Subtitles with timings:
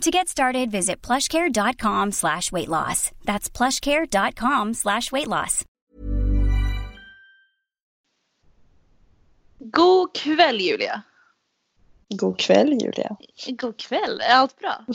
[0.00, 3.10] To get started, visit plushcare.com slash weight loss.
[3.24, 5.64] That's plushcare.com slash weight loss.
[9.70, 11.02] God kväll Julia.
[12.16, 13.16] God kväll Julia.
[13.48, 14.84] God kväll, är allt bra?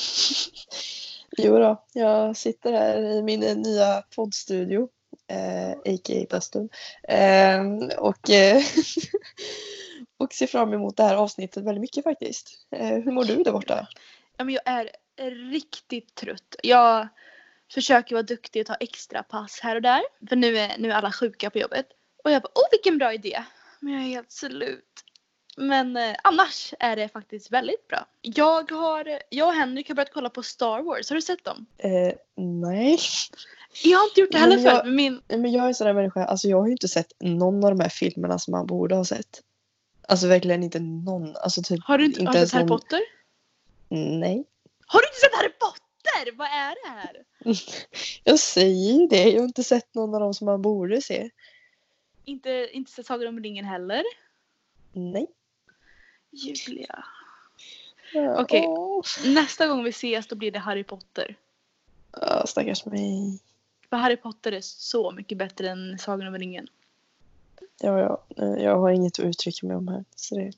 [1.38, 4.88] Jo då, jag sitter här i min nya poddstudio,
[5.28, 6.26] eh, a.k.a.
[6.30, 6.70] bastun.
[7.04, 7.62] Eh,
[7.98, 8.64] och, eh,
[10.18, 12.50] och ser fram emot det här avsnittet väldigt mycket faktiskt.
[12.76, 13.88] Eh, hur mår du där borta?
[14.40, 16.56] Ja, men jag är riktigt trött.
[16.64, 17.08] Jag
[17.74, 20.02] försöker vara duktig och ta extra pass här och där.
[20.30, 21.86] För nu är, nu är alla sjuka på jobbet.
[22.24, 23.44] Och jag bara, åh vilken bra idé.
[23.80, 24.86] Men jag är helt slut.
[25.58, 28.06] Men eh, annars är det faktiskt väldigt bra.
[28.22, 31.10] Jag, har, jag och Henrik har börjat kolla på Star Wars.
[31.10, 31.66] Har du sett dem?
[31.78, 32.98] Eh, nej.
[33.84, 34.86] Jag har inte gjort det heller Men jag- förut.
[34.86, 37.12] Men min, Men jag är en sån där människa, alltså jag har ju inte sett
[37.20, 39.42] någon av de här filmerna som man borde ha sett.
[40.08, 41.36] Alltså verkligen inte någon.
[41.36, 43.00] Alltså typ har du inte, har du sett Harry någon- Potter?
[43.90, 44.46] Nej.
[44.86, 46.38] Har du inte sett Harry Potter?
[46.38, 47.24] Vad är det här?
[48.24, 51.30] Jag säger det, jag har inte sett någon av dem som man borde se.
[52.26, 54.04] Inte, inte sett Sagan om ringen heller?
[54.92, 55.28] Nej.
[56.32, 57.06] Julia.
[58.14, 58.66] Ja, Okej.
[58.68, 59.04] åh.
[59.26, 61.36] Nästa gång vi ses då blir det Harry Potter.
[62.12, 63.40] Ja, stackars mig.
[63.90, 66.68] För Harry Potter är så mycket bättre än Sagan om ringen.
[67.82, 68.24] Ja, ja,
[68.58, 70.06] jag har inget att uttrycka mig om här.
[70.16, 70.52] Så det...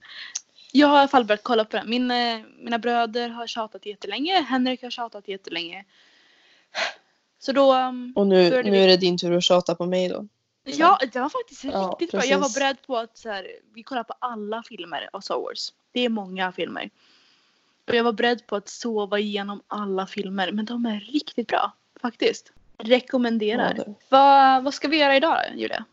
[0.71, 1.89] Jag har i alla fall börjat kolla på den.
[1.89, 4.41] Min, eh, mina bröder har tjatat jättelänge.
[4.41, 5.85] Henrik har tjatat jättelänge.
[7.39, 7.75] Så då...
[7.75, 10.27] um, Och nu, nu är det din tur att tjata på mig då.
[10.63, 12.25] Ja, det var faktiskt Ja, riktigt bra.
[12.25, 15.73] Jag var beredd på att så här, vi kollar på alla filmer av Star Wars.
[15.91, 16.89] Det är många filmer.
[17.87, 20.51] Och jag var beredd på att sova igenom alla filmer.
[20.51, 21.71] Men de är riktigt bra.
[22.01, 22.51] Faktiskt.
[22.77, 23.73] Rekommenderar.
[23.77, 25.85] Ja, vad, vad ska vi göra idag Julia?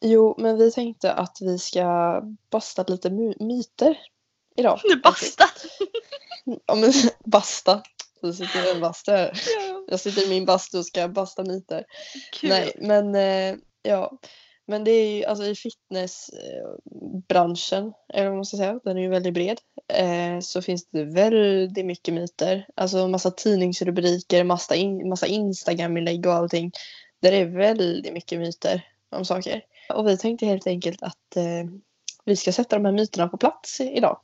[0.00, 3.98] Jo, men vi tänkte att vi ska basta lite my- myter
[4.56, 4.80] idag.
[4.84, 5.44] Nu basta!
[6.66, 6.92] Ja, men
[7.24, 7.82] basta.
[8.20, 9.40] Så sitter vi i en bastu här.
[9.88, 11.84] Jag sitter i min bastu och ska basta myter.
[12.32, 12.50] Kul.
[12.50, 14.18] Nej, men eh, ja.
[14.66, 19.08] Men det är ju alltså i fitnessbranschen, eller vad man ska säga, den är ju
[19.08, 19.60] väldigt bred.
[19.92, 22.66] Eh, så finns det väldigt mycket myter.
[22.74, 26.72] Alltså massa tidningsrubriker, massa, in, massa Instagram-inlägg och allting.
[27.20, 29.62] Där det är väldigt mycket myter om saker.
[29.94, 31.64] Och vi tänkte helt enkelt att eh,
[32.24, 34.20] vi ska sätta de här myterna på plats idag.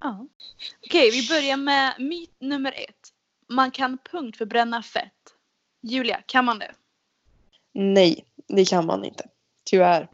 [0.00, 0.26] Ja.
[0.86, 3.12] Okej, vi börjar med myt nummer ett.
[3.48, 5.12] Man kan punktförbränna fett.
[5.82, 6.74] Julia, kan man det?
[7.72, 9.28] Nej, det kan man inte.
[9.64, 10.08] Tyvärr.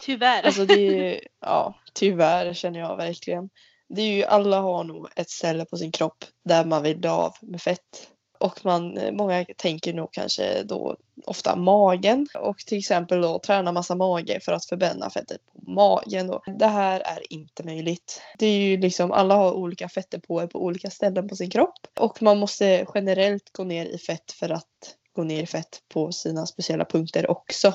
[0.00, 0.42] Tyvärr.
[0.42, 3.50] Alltså det är ju, ja, tyvärr känner jag verkligen.
[3.88, 7.08] Det är ju, alla har nog ett ställe på sin kropp där man vill bli
[7.08, 8.10] av med fett.
[8.40, 13.94] Och man, många tänker nog kanske då ofta magen och till exempel då träna massa
[13.94, 16.26] mage för att förbränna fettet på magen.
[16.26, 16.42] Då.
[16.58, 18.22] Det här är inte möjligt.
[18.38, 22.22] Det är ju liksom, alla har olika fettdepåer på olika ställen på sin kropp och
[22.22, 26.46] man måste generellt gå ner i fett för att gå ner i fett på sina
[26.46, 27.74] speciella punkter också.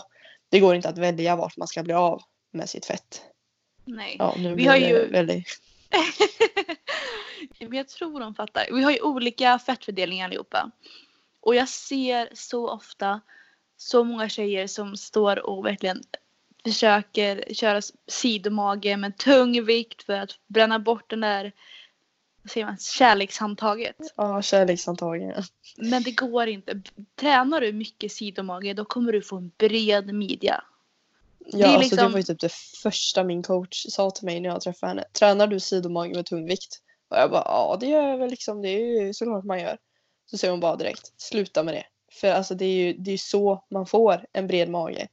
[0.49, 3.21] Det går inte att välja vart man ska bli av med sitt fett.
[3.85, 4.15] Nej.
[4.19, 5.47] Ja, nu Vi har ju- väldigt...
[7.59, 8.67] Men jag tror de fattar.
[8.71, 10.71] Vi har ju olika fettfördelningar allihopa.
[11.39, 13.21] Och jag ser så ofta
[13.77, 16.01] så många tjejer som står och verkligen
[16.63, 21.53] försöker köra sidomage med tung vikt för att bränna bort den där
[22.43, 23.95] vad säger man, kärlekshandtaget.
[24.15, 25.45] Ja, kärleksantagningar.
[25.77, 26.81] Men det går inte.
[27.15, 30.63] Tränar du mycket sidomage då kommer du få en bred midja.
[31.45, 32.51] Ja, Det är alltså det liksom- var ju typ det
[32.83, 35.03] första min coach sa till mig när jag träffade henne.
[35.13, 36.79] Tränar du sidomage med tung vikt?
[37.09, 38.61] Och jag bara, ja det gör jag väl liksom.
[38.61, 39.77] Det är ju såklart man gör.
[40.25, 41.85] Så säger hon bara direkt, sluta med det.
[42.11, 45.07] För alltså det är ju det är så man får en bred mage.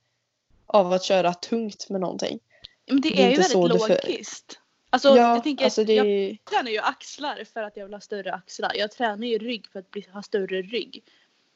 [0.66, 2.38] Av att köra tungt med någonting.
[2.86, 4.58] Men det, Det är är, ju så väldigt du för- logiskt.
[4.92, 7.94] Alltså, ja, jag tänker, alltså det jag är tränar ju axlar för att jag vill
[7.94, 8.72] ha större axlar.
[8.74, 11.02] Jag tränar ju rygg för att bli, ha större rygg.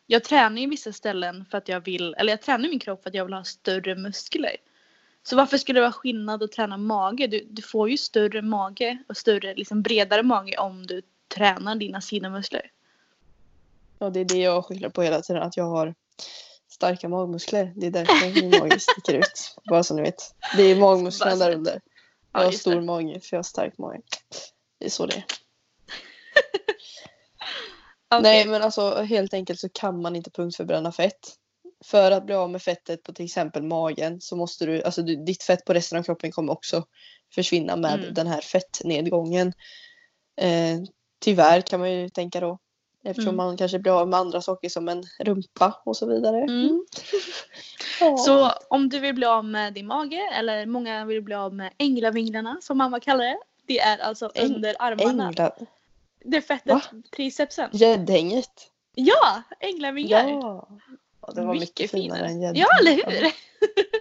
[0.07, 3.11] Jag tränar ju vissa ställen för att jag vill, eller jag tränar min kropp för
[3.11, 4.57] att jag vill ha större muskler.
[5.23, 7.27] Så varför skulle det vara skillnad att träna mage?
[7.27, 11.03] Du, du får ju större mage och större, liksom bredare mage om du
[11.35, 12.71] tränar dina sidomuskler.
[13.99, 15.43] Ja, det är det jag skyller på hela tiden.
[15.43, 15.95] Att jag har
[16.69, 17.73] starka magmuskler.
[17.77, 19.57] Det är därför min mage sticker ut.
[19.71, 20.35] Bara så ni vet.
[20.57, 21.81] Det är magmusklerna där under.
[22.33, 24.01] Ja, Jag har stor mage för jag har stark mage.
[24.79, 25.25] Det är så det är.
[28.11, 28.23] Okej.
[28.23, 31.35] Nej men alltså helt enkelt så kan man inte punktförbränna fett.
[31.85, 35.17] för att bli av med fettet på till exempel magen så måste du, alltså du,
[35.17, 36.85] ditt fett på resten av kroppen kommer också
[37.35, 38.15] försvinna med Mm.
[38.15, 39.53] den här fettnedgången.
[40.41, 40.79] Eh,
[41.21, 42.59] tyvärr kan man ju tänka då.
[43.05, 43.37] Eftersom Mm.
[43.47, 46.37] man kanske blir av med andra saker som en rumpa och så vidare.
[46.43, 46.85] Mm.
[48.01, 48.17] Ja.
[48.17, 51.73] Så om du vill bli av med din mage eller många vill bli av med
[51.79, 53.39] änglavinglarna som mamma kallar det.
[53.67, 55.29] Det är alltså Äng- under armarna.
[55.29, 55.53] Ängla...
[56.25, 56.83] Det fettet, Va?
[57.17, 57.71] tricepsen.
[57.73, 58.71] Gäddhänget.
[58.95, 59.43] Ja!
[59.61, 60.29] Änglavinglar.
[60.29, 60.69] Ja.
[61.21, 61.33] ja.
[61.33, 62.59] Det var mycket, finare än gäddhänget.
[62.59, 63.33] Ja, eller hur?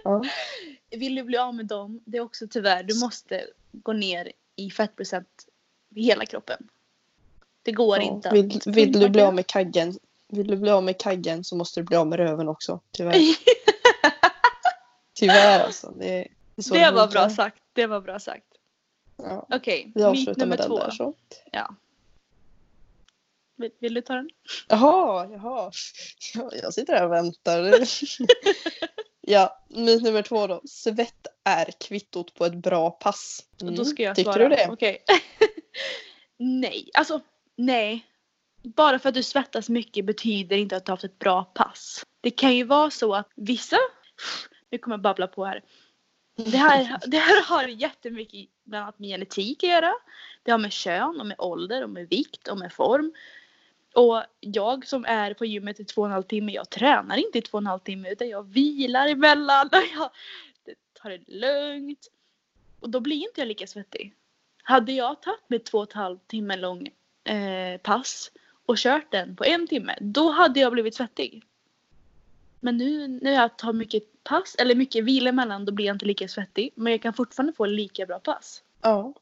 [0.04, 0.24] Ja.
[0.90, 4.70] Vill du bli av med dem, det är också tyvärr, du måste gå ner i
[4.70, 5.46] fettprocent
[5.94, 6.68] i hela kroppen.
[7.62, 8.02] Det går Ja.
[8.02, 8.30] inte.
[8.30, 9.98] Vill, vill du bli av med kaggen
[10.28, 12.80] vill du bli av med kaggen så måste du bli av med röven också.
[12.90, 13.14] Tyvärr.
[15.14, 15.94] Tyvärr alltså.
[15.98, 17.62] Det, det, var bra sagt.
[17.72, 18.46] Det var bra sagt.
[19.16, 19.46] Ja.
[19.50, 20.78] Okej, Vi myt nummer två.
[20.78, 21.14] där så.
[23.56, 24.30] Vill, vill du ta den?
[24.68, 25.70] Jaha, jaha.
[26.34, 27.72] Ja, jag sitter här och väntar.
[29.20, 30.60] ja, myt nummer två då.
[30.64, 33.44] Svett är kvittot på ett bra pass.
[33.62, 34.48] Mm, då ska jag Tycker svara.
[34.48, 34.68] du det?
[34.70, 35.04] Okej.
[36.38, 37.20] nej, alltså
[37.56, 38.06] nej.
[38.62, 42.04] Bara för att du svettas mycket betyder inte att du har haft ett bra pass.
[42.20, 43.76] Det kan ju vara så att vissa,
[44.70, 45.62] nu kommer jag babbla på här.
[46.36, 49.92] Det här, det här har jättemycket bland annat med genetik att göra.
[50.42, 53.12] Det har med kön och med ålder och med vikt och med form.
[53.94, 57.38] Och jag som är på gymmet i två och en halv timme, jag tränar inte
[57.38, 60.10] i två och en halv timme utan jag vilar emellan och jag
[61.02, 62.10] tar det lugnt.
[62.80, 64.14] Och då blir inte jag lika svettig.
[64.62, 66.88] Hade jag tagit mig två och en halv timme lång
[67.24, 68.30] eh, pass
[68.66, 71.44] och kört den på en timme, då hade jag blivit svettig.
[72.60, 76.06] Men nu när jag tar mycket pass, eller mycket vila emellan, då blir jag inte
[76.06, 76.72] lika svettig.
[76.74, 78.62] Men jag kan fortfarande få lika bra pass.
[78.82, 79.14] Ja.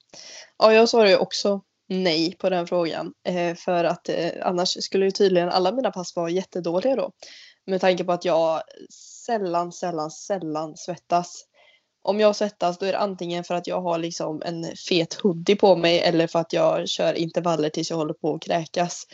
[0.58, 1.60] ja, jag sa det också
[1.92, 3.12] nej på den frågan.
[3.24, 7.12] Eh, för att eh, annars skulle ju tydligen alla mina pass vara jättedåliga då.
[7.66, 8.62] Med tanke på att jag
[9.26, 11.44] sällan, sällan, sällan svettas.
[12.02, 15.56] Om jag svettas då är det antingen för att jag har liksom en fet hoodie
[15.56, 19.06] på mig eller för att jag kör intervaller tills jag håller på att kräkas.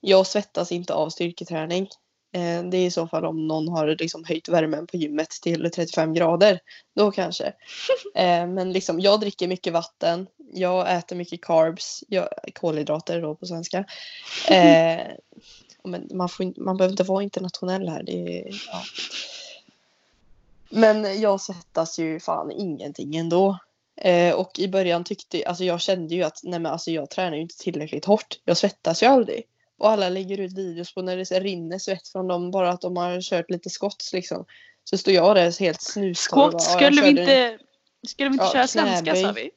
[0.00, 1.88] Jag svettas inte av styrketräning.
[2.32, 5.70] Eh, det är i så fall om någon har liksom höjt värmen på gymmet till
[5.70, 6.60] 35 grader.
[6.94, 7.52] Då kanske.
[8.14, 10.26] Eh, men liksom, jag dricker mycket vatten.
[10.52, 12.04] Jag äter mycket carbs.
[12.08, 13.78] Jag, kolhydrater då på svenska.
[14.48, 15.00] Eh,
[15.84, 18.02] men man, får, man behöver inte vara internationell här.
[18.02, 18.82] Det, ja.
[20.70, 23.58] Men jag svettas ju fan ingenting ändå.
[23.96, 27.36] Eh, och i början tyckte alltså jag kände ju att nej men alltså jag tränar
[27.36, 28.38] ju inte tillräckligt hårt.
[28.44, 29.42] Jag svettas ju aldrig.
[29.80, 32.96] Och alla lägger ut videos på när det rinner svett från dem bara att de
[32.96, 34.44] har kört lite skotts liksom.
[34.84, 36.14] Så står jag där helt snustorr
[36.50, 37.58] Skott, "Ja, jag skulle vi inte,
[38.06, 39.50] skulle vi inte Ja, köra svenska sa vi?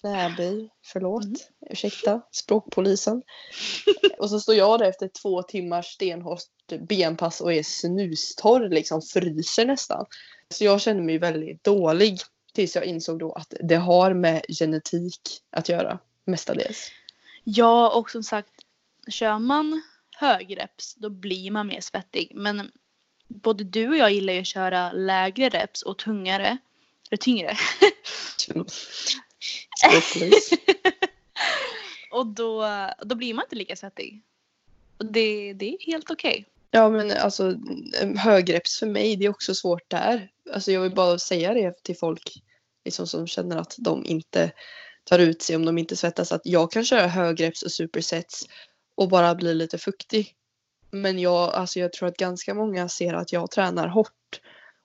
[0.00, 1.36] Knäböj, förlåt, Mm.
[1.70, 3.22] ursäkta, språkpolisen.
[4.18, 6.42] och så står jag där efter två timmars stenhårt
[6.88, 10.06] benpass och är snustorr, liksom fryser nästan.
[10.48, 12.18] Så jag kände mig väldigt dålig
[12.54, 15.20] tills jag insåg då att det har med genetik
[15.50, 16.90] att göra, mestadels.
[17.44, 18.50] Ja, och som sagt,
[19.10, 19.82] kör man
[20.16, 22.32] högreps då blir man mer svettig.
[22.34, 22.70] Men
[23.28, 26.58] både du och jag gillar ju att köra lägre reps och tungare.
[27.10, 27.56] Eller tyngre.
[32.10, 32.64] Och då,
[33.02, 34.22] då blir man inte lika svettig.
[34.98, 36.46] Och det, det är helt okej.
[36.70, 37.54] Ja men alltså
[38.16, 40.30] högreps för mig det är också svårt där.
[40.52, 42.42] Alltså jag vill bara säga det till folk
[42.84, 44.52] liksom, som känner att de inte
[45.04, 46.32] tar ut sig om de inte svettas.
[46.32, 48.44] Att jag kan köra högreps och supersets
[48.96, 50.34] och bara bli lite fuktig.
[50.90, 54.40] Men jag, alltså jag tror att ganska många ser att jag tränar hårt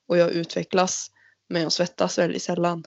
[0.08, 1.12] och jag utvecklas.
[1.48, 2.84] Men jag svettas väldigt sällan.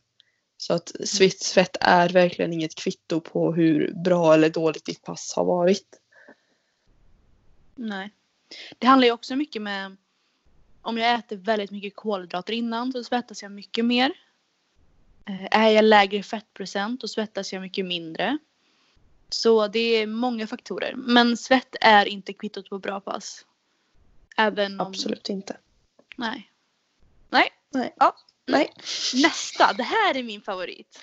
[0.56, 5.32] Så att svett, svett är verkligen inget kvitto på hur bra eller dåligt ditt pass
[5.36, 6.00] har varit.
[7.74, 8.10] Nej.
[8.78, 9.96] Det handlar ju också mycket med
[10.82, 14.12] om jag äter väldigt mycket kolhydrater innan så svettas jag mycket mer.
[15.26, 18.38] Eh, Är jag lägre fettprocent då svettas jag mycket mindre.
[19.34, 20.94] Så det är många faktorer.
[20.96, 23.44] Men svett är inte kvittot på bra pass.
[24.36, 24.86] Även om...
[24.86, 25.56] Absolut inte.
[26.16, 26.50] Nej.
[27.30, 27.52] Nej.
[27.70, 27.94] Nej.
[27.96, 28.16] Ja.
[28.46, 28.72] Nej.
[29.14, 29.72] Nästa.
[29.72, 31.00] Det här är min favorit.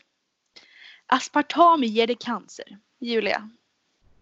[1.06, 2.78] Aspartam ger dig cancer.
[3.00, 3.50] Julia.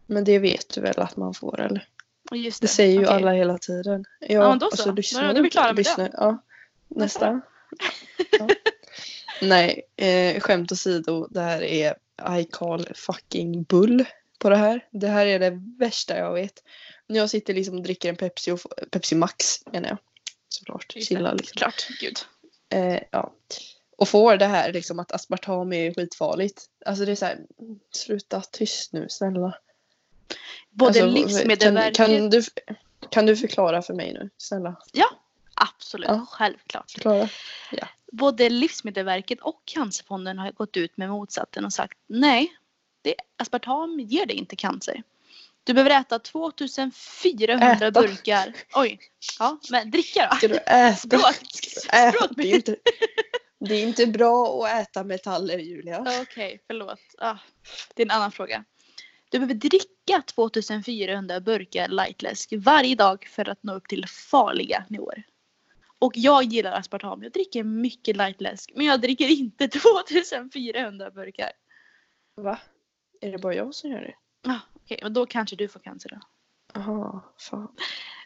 [0.06, 1.88] Men det vet du väl att man får eller?
[2.32, 3.16] Just Det säger ju Okej.
[3.16, 4.06] alla hela tiden.
[4.20, 4.92] Ja, Ja, men då och så.
[4.92, 6.38] lyssnar Då är du vi klara med lyssnar- Ja.
[6.88, 7.42] Nästa.
[8.40, 8.48] Ja.
[9.42, 11.28] Nej, eh, skämt åsido.
[11.30, 11.96] Det här är
[12.40, 14.06] I call fucking bull
[14.40, 14.86] på det här.
[14.92, 16.64] Det här är det värsta jag vet.
[17.08, 18.60] Jag sitter liksom och dricker en Pepsi, och,
[18.92, 19.98] Pepsi Max menar jag.
[20.50, 20.96] Såklart.
[21.08, 21.58] Chilla liksom.
[21.58, 21.88] Klart.
[22.02, 22.18] Gud.
[22.70, 23.34] Eh, ja.
[23.98, 26.66] Och får det här liksom att aspartam är skitfarligt.
[26.86, 27.40] Alltså det är så här,
[27.92, 29.58] sluta tyst nu snälla.
[30.70, 31.98] Både Alltså, Livsmedelsverket.
[31.98, 32.44] Kan, kan, du,
[33.10, 34.78] kan du förklara för mig nu, snälla?
[35.60, 36.26] Absolut, Ja.
[36.30, 36.92] självklart.
[36.92, 37.30] Klara?
[38.12, 42.54] Både Livsmedelsverket och Cancerfonden har gått ut med motsatsen och sagt nej,
[43.02, 45.04] det, aspartam ger dig inte cancer.
[45.64, 47.92] Du behöver äta 2400 Äta?
[47.92, 48.54] burkar.
[48.76, 49.00] Oj,
[49.40, 50.38] ja, men dricka då.
[50.38, 50.96] Ska du äta?
[50.96, 51.22] Språk.
[51.94, 52.12] Äta?
[52.12, 52.30] Språk.
[52.36, 52.76] Det är inte,
[53.60, 56.06] det är inte bra att äta metaller Julia.
[56.22, 57.00] Okej, förlåt.
[57.18, 57.38] Ah,
[57.96, 58.64] det är en annan fråga.
[59.32, 65.24] Du behöver dricka 2400 burkar lightläsk varje dag för att nå upp till farliga nivåer.
[66.00, 67.24] Och jag gillar aspartam.
[67.24, 68.72] Jag dricker mycket lightläsk.
[68.76, 69.68] Men jag dricker inte
[70.40, 71.52] 2400 burkar.
[72.36, 72.60] Va?
[73.22, 74.16] Är det bara jag som gör det?
[74.52, 76.20] Ah, Okej, men då kanske du får cancer då.
[76.74, 77.76] Jaha, fan.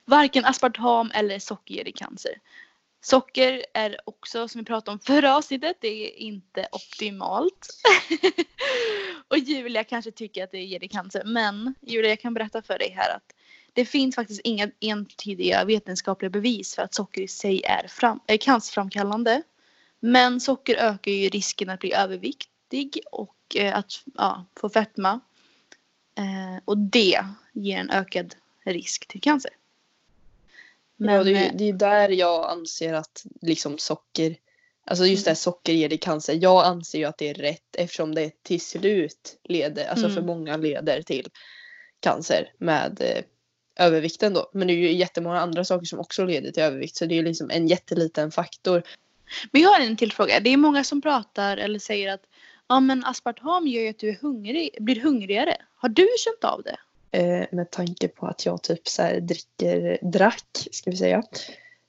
[0.06, 2.32] Varken aspartam eller socker ger dig cancer.
[3.02, 7.68] Socker är också, som vi pratade om förra avsnittet, det är inte optimalt.
[9.28, 11.24] och Julia kanske tycker att det ger dig cancer.
[11.26, 13.36] Men Julia, jag kan berätta för dig här att
[13.74, 18.38] det finns faktiskt inga entydiga vetenskapliga bevis för att socker i sig är, fram, är
[18.38, 19.42] cancerframkallande.
[20.00, 25.20] Men socker ökar ju risken att bli överviktig och eh, att ja, få fetma.
[26.18, 29.52] Eh, och det ger en ökad risk till cancer.
[30.98, 34.36] ja, det, är, eh, det är där jag anser att liksom socker,
[34.86, 35.32] alltså just det Mm.
[35.32, 36.38] här socker ger dig cancer.
[36.42, 40.26] Jag anser ju att det är rätt eftersom det till slut leder, alltså för Mm.
[40.26, 41.28] många leder till
[42.00, 43.24] cancer med
[43.76, 44.50] övervikten då.
[44.54, 47.18] Men det är ju jättemånga andra saker som också leder till övervikt så det är
[47.18, 48.84] ju liksom en jätteliten faktor.
[49.52, 50.40] Men jag har en till fråga.
[50.40, 52.22] Det är många som pratar eller säger att
[52.68, 55.58] ja, men aspartam gör ju att du är hungrig, blir hungrigare.
[55.76, 56.78] Har du känt av det?
[57.18, 61.24] Eh, med tanke på att jag typ så här dricker, drack, ska vi säga,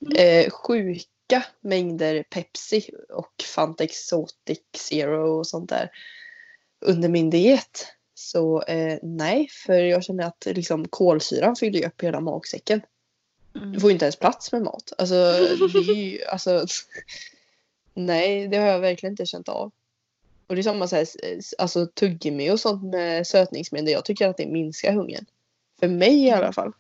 [0.07, 0.45] Mm.
[0.47, 5.91] eh, sjuka mängder Pepsi och Fanta Exotic Zero och sånt där
[6.81, 7.87] under min diet.
[8.15, 12.81] Så eh, nej, för jag känner att liksom, kolsyran fyller ju upp hela magsäcken.
[13.53, 14.93] Du får ju inte ens plats med mat.
[14.99, 15.15] Alltså,
[15.73, 16.67] det är ju, alltså,
[17.95, 19.73] nej, det har jag verkligen inte känt av.
[20.47, 21.07] Och det är samma så här,
[21.59, 23.93] alltså, tuggummi och sånt med sötningsmedel.
[23.93, 25.27] Jag tycker att det minskar hungern.
[25.81, 26.73] För mig i alla fall.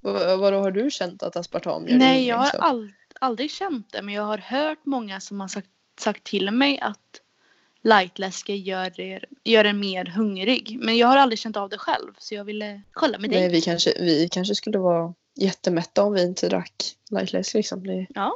[0.00, 4.02] Vad, vadå, har du känt att aspartam gör Nej, jag har ald- aldrig känt det.
[4.02, 5.68] Men jag har hört många som har sagt,
[6.00, 7.21] sagt till mig att
[7.82, 10.78] lightläske gör, er, gör en mer hungrig.
[10.80, 12.12] Men jag har aldrig känt av det själv.
[12.18, 13.40] Så jag ville kolla med dig.
[13.40, 16.72] Nej, vi kanske, vi kanske skulle vara jättemätta om vi inte drack
[17.10, 17.86] lightläsk liksom.
[17.86, 18.32] Det Ja,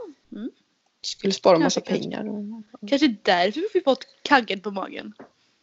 [1.02, 2.18] skulle spara massa Kanske, kanske.
[2.20, 2.64] pengar.
[2.82, 5.12] Och, kanske därför vi fått kaggen på magen.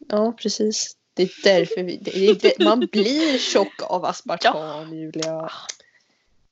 [0.08, 0.96] ja, precis.
[1.14, 5.50] Det är därför vi, det är det, man blir tjock av aspartam, Julia.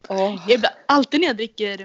[0.08, 0.18] Åh.
[0.48, 1.80] Jag ibland, alltid när jag dricker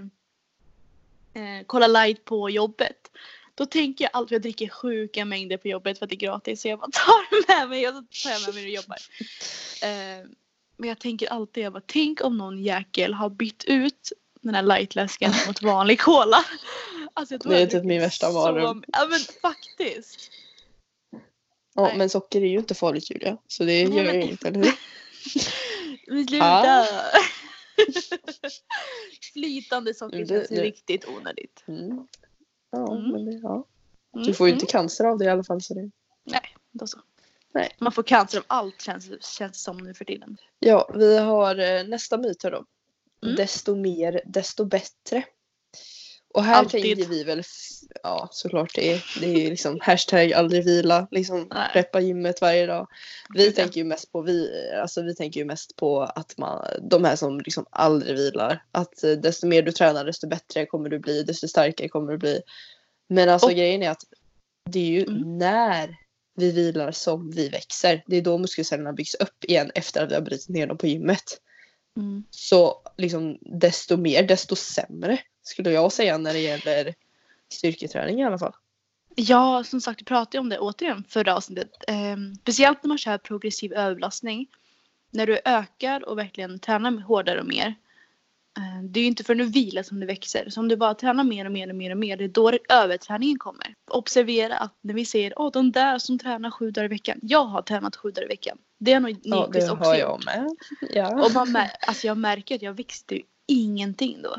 [1.33, 3.11] eh, Cola light på jobbet.
[3.57, 6.17] Då tänker jag alltid att jag dricker sjuka mängder på jobbet för att det är
[6.17, 6.61] gratis.
[6.61, 8.97] Så jag bara tar med mig och så tar jag med mig jag jobbar.
[9.83, 10.25] Eh,
[10.77, 14.11] men jag tänker alltid, jag bara, tänk om någon jäkel har bytt ut
[14.41, 16.45] den här lightläsken mot vanlig cola.
[17.13, 18.83] Alltså, Det är typ min värsta så- mardröm.
[18.87, 20.31] Ja men faktiskt.
[21.75, 21.97] Ja, Nej.
[21.97, 23.37] men socker är ju inte farligt Julia.
[23.47, 24.73] Så det Nej, gör men- ju inget, eller hur?
[26.13, 26.45] Men sluta!
[26.45, 26.85] Ah.
[29.33, 31.63] Flytande socker Det- känns riktigt onödigt.
[31.67, 32.07] Mm.
[32.71, 33.11] Ja, Mm.
[33.11, 33.65] men det, ja.
[34.15, 34.55] Mm, Du får ju mm.
[34.61, 35.61] inte cancer av det i alla fall.
[35.61, 35.91] Så det...
[36.71, 36.99] Då så.
[37.51, 37.75] Nej.
[37.79, 40.37] Man får cancer av allt känns känns som nu för tiden.
[40.59, 42.65] Ja, vi har eh, nästa myt här då.
[43.23, 43.35] Mm.
[43.35, 45.23] Desto mer, desto bättre.
[46.37, 46.81] Och här Alltid.
[46.81, 47.43] tänker vi väl,
[48.03, 51.69] ja såklart det är, det är ju liksom hashtag aldrig vila, liksom Nej.
[51.73, 52.87] preppa gymmet varje dag.
[53.33, 53.51] Vi ja.
[53.51, 54.49] tänker ju mest på, vi,
[54.81, 58.63] alltså vi tänker ju mest på att man, de här som liksom aldrig vilar.
[58.71, 62.17] Att eh, desto mer du tränar desto bättre kommer du bli, desto starkare kommer du
[62.17, 62.41] bli.
[63.09, 64.03] Men alltså Och- grejen är att
[64.69, 65.37] det är ju Mm.
[65.37, 65.95] när
[66.35, 68.03] vi vilar som vi växer.
[68.07, 70.87] Det är då muskelcellerna byggs upp igen efter att vi har brutit ner dem på
[70.87, 71.23] gymmet.
[71.97, 72.23] Mm.
[72.29, 76.93] Så liksom desto mer, desto sämre skulle jag säga när det gäller
[77.49, 78.53] styrketräning i alla fall.
[79.15, 81.71] Ja, som sagt, vi pratade om det återigen förra avsnittet.
[81.87, 84.47] Ehm, speciellt när man kör progressiv överbelastning.
[85.11, 87.75] När du ökar och verkligen tränar hårdare och mer.
[88.57, 90.49] eh, det är ju inte förrän du vilar som du växer.
[90.49, 92.51] Så om du bara tränar mer och mer och mer och mer, det är då
[92.69, 93.75] överträningen kommer.
[93.91, 97.19] Observera att när vi säger åh de där som tränar sju dagar i veckan.
[97.21, 98.57] Jag har tränat sju dagar i veckan.
[98.79, 100.01] Det har nog Ja, det Nyqvist också har gjort.
[100.01, 100.55] jag med.
[100.93, 101.25] Ja.
[101.25, 104.35] Och man alltså jag märker att jag växte ju ingenting då.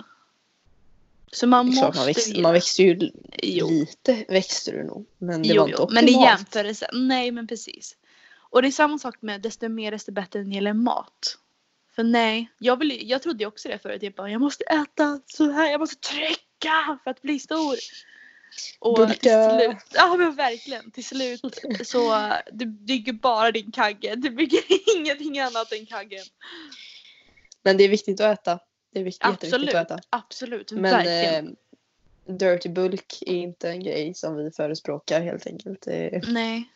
[1.33, 2.43] Så man måste man, växer, vila.
[2.43, 3.11] man växer ju
[3.43, 3.71] Jo.
[3.71, 5.07] lite, växte du nog.
[5.19, 6.39] Men det Jo, var inte jo, men i optimalt.
[6.39, 6.89] jämförelse.
[6.93, 7.97] Nej, men precis.
[8.51, 11.39] Och det är samma sak med desto mer desto bättre när det gäller mat.
[11.95, 14.03] För nej, jag, vill, jag trodde ju också det förut.
[14.03, 17.77] Jag bara, jag måste äta så här, jag måste trycka för att bli stor.
[18.81, 19.15] Och Bulka.
[19.15, 20.91] till slut, ja men verkligen.
[20.91, 21.41] Till slut
[21.85, 24.15] så du bygger bara din kagge.
[24.17, 24.61] Du bygger
[24.97, 26.25] ingenting annat än kaggen.
[27.63, 28.59] Men det är viktigt att äta.
[28.92, 29.75] Det är viktigt, Absolut.
[29.75, 30.00] att äta.
[30.11, 31.47] Absolut, Men verkligen.
[31.49, 31.54] eh,
[32.35, 35.83] dirty bulk är inte en grej som vi förespråkar helt enkelt.
[35.83, 36.68] Det, Nej.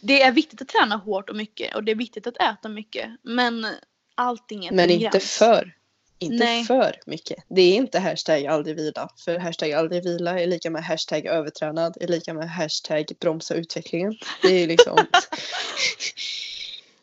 [0.00, 3.10] Det är viktigt att träna hårt och mycket och det är viktigt att äta mycket.
[3.22, 3.66] Men
[4.14, 5.38] allting är men en inte gräns.
[5.38, 5.74] för.
[6.18, 6.64] Inte Nej.
[6.64, 7.44] för mycket.
[7.48, 9.08] Det är inte hashtag aldrig vila.
[9.24, 11.96] För hashtag aldrig vila är lika med hashtag övertränad.
[12.00, 14.14] Är lika med hashtag bromsa utvecklingen.
[14.42, 14.98] Det är liksom.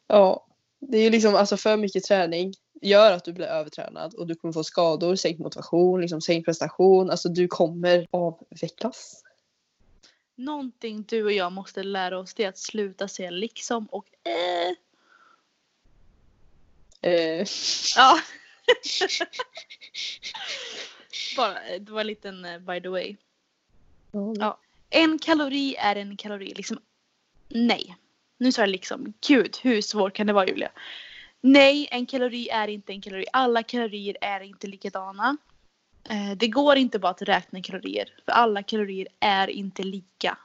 [0.07, 0.45] ja.
[0.79, 4.35] Det är ju liksom alltså för mycket träning gör att du blir övertränad och du
[4.35, 7.09] kommer få skador, sänkt motivation, liksom sänkt prestation.
[7.09, 9.23] Alltså du kommer avvecklas.
[10.35, 14.75] Någonting du och jag måste lära oss är att sluta säga liksom och eh.
[17.11, 17.45] Eh,
[17.95, 18.19] Ja.
[21.37, 23.15] Bara, det var en liten eh, by the way.
[24.11, 24.33] ja.
[24.39, 24.59] Ja.
[24.89, 26.53] En kalori är en kalori.
[26.55, 26.79] Liksom,
[27.47, 27.95] nej.
[28.37, 29.13] Nu sa jag liksom.
[29.27, 30.71] Gud, hur svårt kan det vara Julia?
[31.47, 33.25] Nej, en kalori är inte en kalori.
[33.33, 35.37] Alla kalorier är inte likadana.
[36.09, 38.09] Eh, det går inte bara att räkna kalorier.
[38.25, 40.37] För alla kalorier är inte lika.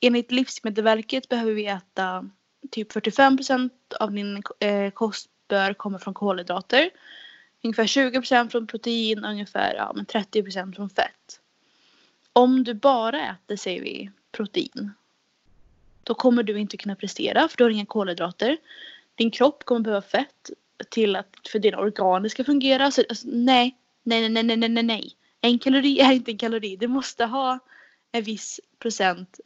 [0.00, 2.30] Enligt Livsmedelsverket behöver vi äta
[2.70, 3.70] typ 45%
[4.00, 6.90] av din eh, kost bör komma från kolhydrater.
[7.62, 11.40] Ungefär 20% från protein och ungefär ja, men 30% från fett.
[12.32, 14.92] Om du bara äter, säger vi, protein.
[16.02, 18.56] Då kommer du inte kunna prestera för du har inga kolhydrater.
[19.14, 20.50] Din kropp kommer behöva fett
[20.90, 22.90] till att för dina organ ska fungera.
[22.90, 25.16] Så, alltså, nej, nej, nej, nej, nej, nej, nej.
[25.40, 26.76] En kalori är inte en kalori.
[26.76, 27.58] Du måste ha
[28.12, 29.40] en viss procent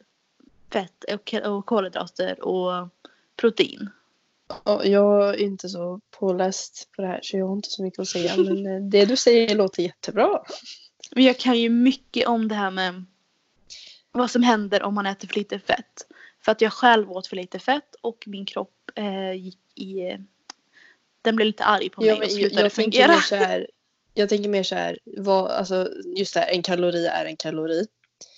[0.71, 2.89] fett och, och kolhydrater och
[3.35, 3.89] protein.
[4.63, 7.99] Ja, jag är inte så påläst på det här så jag har inte så mycket
[7.99, 8.37] att säga.
[8.37, 10.43] Men eh, det du säger låter jättebra.
[11.11, 13.05] Men jag kan ju mycket om det här med
[14.11, 16.07] vad som händer om man äter för lite fett.
[16.49, 20.17] För att jag själv åt för lite fett och min kropp eh, gick i...
[21.21, 23.21] Den blev lite arg på mig Ja, och jag, slutade jag, tänker fungera.
[23.21, 23.67] så här,
[24.13, 27.87] jag tänker mer så här, vad, alltså, just det här, en kalori är en kalori.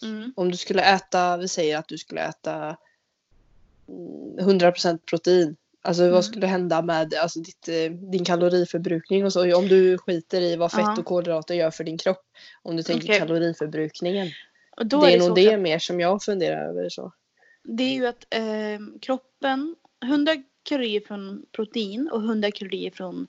[0.04, 0.34] Mm.
[0.36, 2.78] Om du skulle äta, vi säger att du skulle äta
[4.40, 5.56] mm, 100% protein.
[5.82, 6.14] Alltså Mm.
[6.14, 9.58] vad skulle hända med alltså, ditt, eh, din kaloriförbrukning och så?
[9.58, 12.26] Om du skiter i vad fett och kolhydrater gör för din kropp.
[12.62, 13.20] Om du tänker Okej.
[13.20, 14.28] kaloriförbrukningen.
[14.78, 16.90] Det är, är det, nog det mer som jag funderar över.
[16.90, 17.12] så
[17.64, 23.28] det är ju att eh, kroppen, 100 kalorier från protein och 100 kalorier från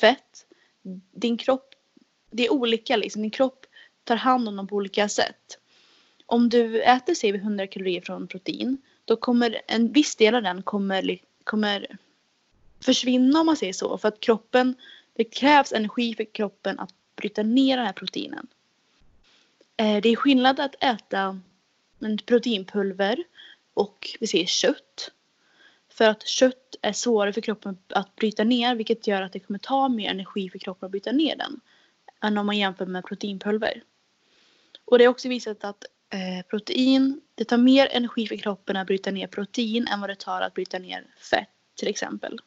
[0.00, 0.46] fett.
[1.12, 1.74] Din kropp,
[2.30, 3.22] det är olika liksom.
[3.22, 3.66] Din kropp
[4.04, 5.58] tar hand om dem på olika sätt.
[6.26, 10.42] Om du äter säger vi 100 kalorier från protein då kommer en viss del av
[10.42, 11.86] den kommer, kommer
[12.80, 13.98] försvinna om man säger så.
[13.98, 14.74] För att kroppen,
[15.14, 18.46] det krävs energi för kroppen att bryta ner den här proteinen.
[19.76, 21.40] Eh, det är skillnad att äta
[22.00, 23.24] en proteinpulver
[23.74, 25.10] och vi säger kött.
[25.88, 29.58] För att kött är svårare för kroppen att bryta ner vilket gör att det kommer
[29.58, 31.60] ta mer energi för kroppen att bryta ner den.
[32.22, 33.82] Än om man jämför med proteinpulver.
[34.84, 38.86] Och det är också visat att eh, protein, det tar mer energi för kroppen att
[38.86, 42.38] bryta ner protein än vad det tar att bryta ner fett till exempel.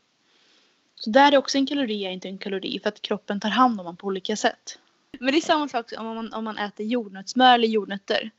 [0.96, 3.80] Så där är också en kalori är inte en kalori för att kroppen tar hand
[3.80, 4.80] om den på olika sätt.
[5.20, 8.32] Men det är samma sak om man, om man äter jordnötssmör eller jordnötter.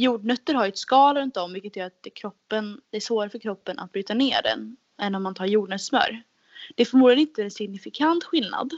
[0.00, 3.30] Jordnötter har ju ett skal runt om vilket gör att det, kroppen, det är svårare
[3.30, 6.22] för kroppen att bryta ner den än om man tar jordnötssmör.
[6.76, 8.72] Det är förmodligen inte en signifikant skillnad.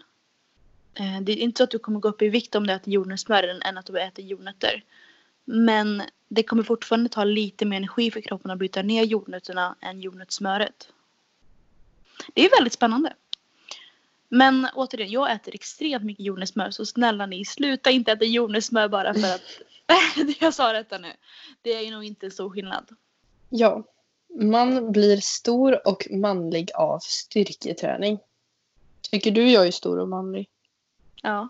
[0.94, 2.94] Eh, det är inte så att du kommer gå upp i vikt om du äter
[2.94, 4.84] jordnötssmör än att du äter jordnötter.
[5.44, 10.00] Men det kommer fortfarande ta lite mer energi för kroppen att bryta ner jordnötterna än
[10.00, 10.88] jordnötssmöret.
[12.34, 13.14] Det är väldigt spännande.
[14.28, 19.14] Men återigen, jag äter extremt mycket jordnötssmör så snälla ni, sluta inte äta jordnötssmör bara
[19.14, 19.62] för att
[20.40, 21.12] jag sa detta nu.
[21.62, 22.88] Det är ju nog inte så skillnad.
[23.48, 23.82] Ja.
[24.40, 28.18] Man blir stor och manlig av styrketräning.
[29.10, 30.48] Tycker du jag är stor och manlig?
[31.22, 31.48] Ja.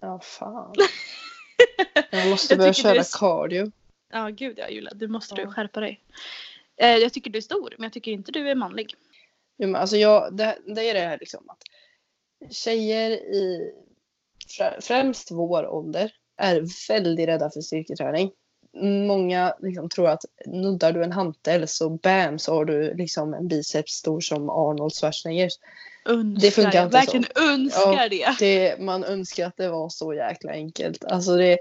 [0.00, 0.74] Ja, fan.
[2.10, 3.72] Jag måste Jag börja du köra s- cardio.
[4.12, 5.50] Ja, gud ja Julia, du måste du Ja.
[5.50, 6.00] skärpa dig.
[6.76, 8.94] Eh, jag tycker du är stor, men jag tycker inte du är manlig.
[9.56, 11.62] Jo, men alltså jag, det, det är det här liksom att
[12.54, 13.72] tjejer i
[14.58, 18.30] frä- främst vår ålder är väldigt rädda för styrketräning.
[19.06, 23.48] Många liksom tror att nuddar du en hantel så bam så har du liksom en
[23.48, 25.50] biceps stor som Arnold Schwarzenegger.
[26.06, 26.98] Önskar, Det funkar inte så.
[26.98, 28.36] verkligen önskar Ja, det.
[28.38, 31.04] Det, man önskar att det var så jäkla enkelt.
[31.04, 31.58] Alltså det,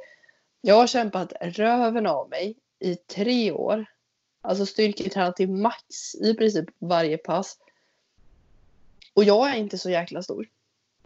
[0.62, 3.86] jag har kämpat röven av mig i tre år.
[4.42, 7.58] Alltså styrketränat till max i princip varje pass.
[9.14, 10.48] Och jag är inte så jäkla stor.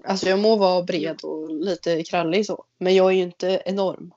[0.03, 2.65] Alltså jag må vara bred och lite krallig så.
[2.77, 4.13] Men jag är ju inte enorm.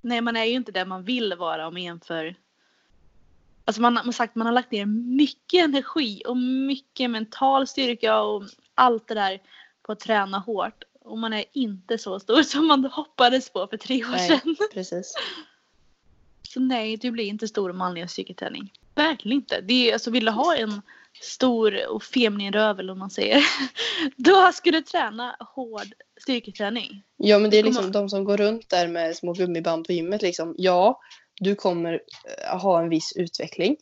[0.00, 2.34] Nej, man är ju inte där man vill vara om man jämför.
[3.64, 8.20] Alltså man, man, har sagt, man har lagt ner mycket energi och mycket mental styrka
[8.20, 8.44] och
[8.74, 9.42] allt det där
[9.82, 10.84] på att träna hårt.
[11.00, 14.28] och man är inte så stor som man hoppades på för tre år Nej.
[14.28, 14.56] sedan.
[14.72, 15.14] Precis.
[16.42, 18.72] Så nej, du blir inte stor om man gör styrketräning.
[18.96, 19.60] Verkligen inte.
[19.60, 20.82] Det är, alltså, vill du ha en
[21.20, 23.42] stor och feminin rövel om man säger.
[24.16, 27.02] Då ska du träna hård styrketräning.
[27.16, 30.22] Ja men det är liksom de som går runt där med små gummiband på gymmet
[30.22, 30.54] liksom.
[30.58, 31.00] Ja,
[31.40, 33.76] du kommer eh, ha en viss utveckling.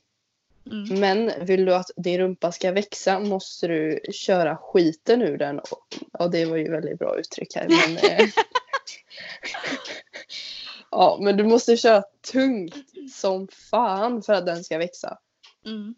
[0.66, 1.00] Mm.
[1.00, 5.60] Men vill du att din rumpa ska växa måste du köra skiten ur den.
[6.12, 7.68] Ja, det var ju väldigt bra uttryck här.
[7.68, 8.28] Men, eh,
[10.94, 12.02] ja, men du måste köra
[12.32, 12.74] tungt
[13.12, 15.18] som fan för att den ska växa.
[15.66, 15.94] Mm.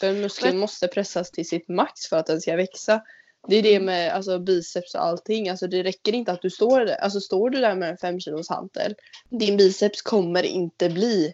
[0.00, 3.02] För muskeln måste pressas till sitt max för att den ska växa.
[3.48, 5.48] Det är det med alltså, biceps och allting.
[5.48, 6.94] Alltså, det räcker inte att du står där.
[6.94, 8.94] Alltså, står du där med en 5 kilos hantel.
[9.30, 11.32] Din biceps kommer inte bli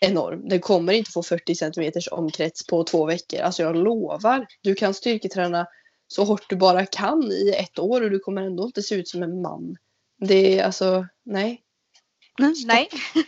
[0.00, 0.48] enorm.
[0.48, 3.40] Den kommer inte få 40 centimeters omkrets på två veckor.
[3.40, 4.46] Alltså jag lovar.
[4.62, 5.66] Du kan styrketräna
[6.08, 9.08] så hårt du bara kan i ett år och du kommer ändå inte se ut
[9.08, 9.76] som en man.
[10.18, 11.63] Det är alltså, nej.
[12.38, 12.88] Mm, Nej.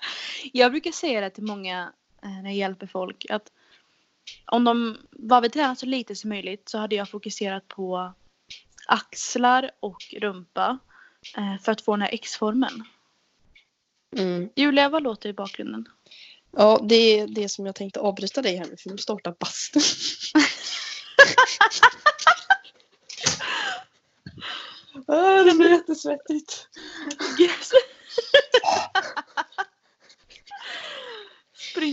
[0.52, 3.52] jag brukar säga det till många eh, när jag hjälper folk att
[4.46, 8.12] om de bara vill träna så lite som möjligt så hade jag fokuserat på
[8.86, 10.78] axlar och rumpa
[11.36, 12.84] eh, för att få den här X-formen.
[14.16, 14.48] Mm.
[14.56, 15.88] Julia, vad låter i bakgrunden?
[16.56, 19.82] Ja, det är det som jag tänkte avbryta dig här med för vi startar bastun.
[25.06, 26.68] ah, det blir jättesvettigt.
[27.40, 27.72] Yes.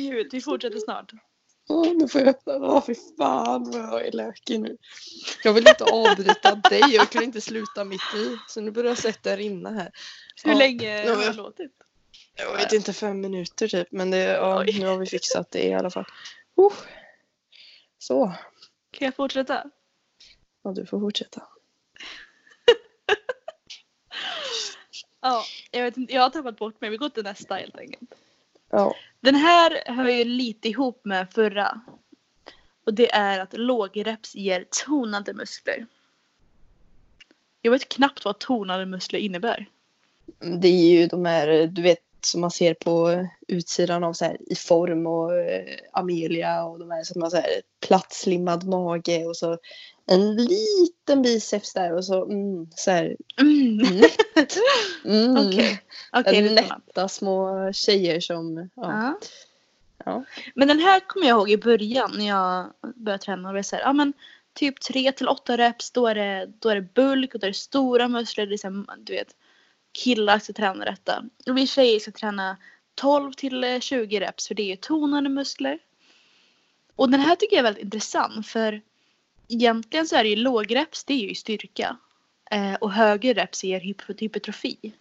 [0.08, 1.12] Ut, vi fortsätter snart.
[1.70, 2.54] Åh, nu får jag öppna.
[2.54, 4.78] Åh, fy fan vad jag är lökig nu.
[5.44, 6.82] Jag vill inte avbryta dig.
[6.96, 8.38] Jag kan inte sluta mitt i.
[8.48, 9.92] Så nu börjar jag sätta inne här.
[10.44, 10.58] Hur Ja.
[10.58, 11.72] länge har det jag- låtit?
[12.36, 13.88] Jag vet inte, fem minuter typ.
[13.92, 16.06] Men det, ja, nu har vi fixat det i alla fall.
[16.62, 16.74] Uh.
[17.98, 18.26] Så.
[18.92, 19.64] Kan jag fortsätta?
[20.64, 21.42] Ja, du får fortsätta.
[25.22, 26.90] Ja, jag, vet inte, jag har tappat bort mig.
[26.90, 28.10] Vi går till nästa helt enkelt.
[28.70, 28.96] Ja.
[29.22, 31.82] Den här hör ju lite ihop med förra.
[32.86, 35.86] Och det är att lågreps ger tonade muskler.
[37.62, 39.70] Jag vet knappt vad tonade muskler innebär.
[40.62, 44.38] Det är ju de här, du vet, som man ser på utsidan av så här
[44.52, 49.38] i form och eh, Amelia och de här som har så här plattslimmad mage och
[49.38, 49.58] så
[50.08, 53.78] en liten biceps där och så mm, så här Mm.
[53.78, 54.18] nätt.
[55.06, 55.38] Mm.
[56.12, 56.70] Är tonat.
[56.70, 58.84] Nätta små tjejer som, ja.
[58.84, 59.20] Ja.
[60.06, 60.24] Ja.
[60.56, 63.50] Men den här kommer jag ihåg i början när jag började träna.
[63.50, 64.14] Och det så här, ja, men
[64.54, 67.52] typ 3 till 8 reps då är, det, då är det bulk och då är
[67.52, 68.48] det stora muskler.
[68.48, 69.36] Det är så här, du vet,
[69.92, 71.24] killar ska träna detta.
[71.48, 72.58] Och vi tjejer ska träna
[72.96, 75.80] 12 till eh, 20 reps för det är ju tonade muskler.
[76.96, 78.82] Och den här tycker jag är väldigt intressant för
[79.48, 81.98] egentligen så är det ju lågreps, det är ju styrka.
[82.52, 84.94] Eh, och högre reps ger hypo- hypertrofi.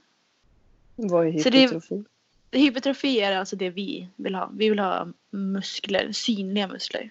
[0.96, 2.04] Vad är Så det hypertrofi?
[2.50, 4.50] Hypertrofi är alltså det vi vill ha.
[4.54, 7.10] Vi vill ha muskler, synliga muskler.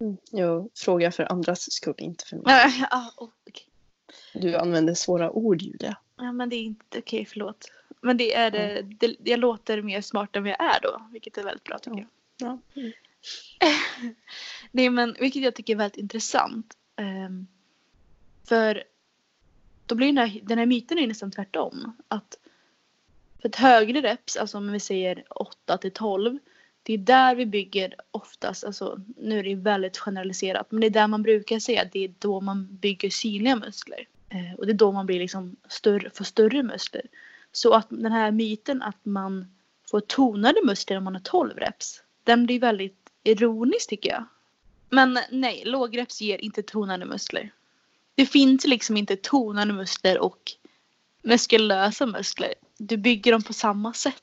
[0.00, 0.16] Mm.
[0.30, 2.44] Jag frågar för andras skull, inte för mig.
[2.90, 3.66] Ah, okej.
[4.34, 5.96] Du använder svåra ord Julia.
[6.16, 7.70] ja men det är inte okej, förlåt.
[8.00, 11.38] Men det är det, det, jag låter mer smart än vad jag är då, vilket
[11.38, 12.08] är väldigt bra tycker jag.
[12.36, 12.58] Ja.
[12.80, 12.92] Mm.
[14.70, 16.76] Nej men vilket jag tycker är väldigt intressant.
[16.96, 17.46] Um,
[18.48, 18.84] för
[19.86, 21.96] då blir den här, den här myten är nästan tvärtom.
[22.08, 22.38] Att
[23.40, 26.38] för ett högre reps, alltså om vi säger 8 till 12.
[26.82, 30.66] Det är där vi bygger oftast, alltså nu är det väldigt generaliserat.
[30.70, 34.08] Men det är där man brukar säga att det är då man bygger synliga muskler.
[34.28, 37.02] Eh, och det är då man blir liksom större, får större muskler.
[37.52, 39.52] Så att den här myten att man
[39.90, 42.02] får tonade muskler om man har 12 reps.
[42.24, 44.24] Den blir väldigt ironisk tycker jag.
[44.90, 47.52] Men nej, lågreps ger inte tonade muskler.
[48.14, 50.52] Det finns liksom inte tonade muskler och
[51.22, 52.54] muskulösa muskler.
[52.78, 54.22] Du bygger dem på samma sätt.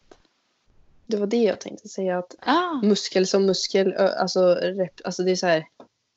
[1.06, 2.82] Det var det jag tänkte säga att Ah.
[2.84, 5.66] muskel som muskel, alltså, rep, alltså det är så här.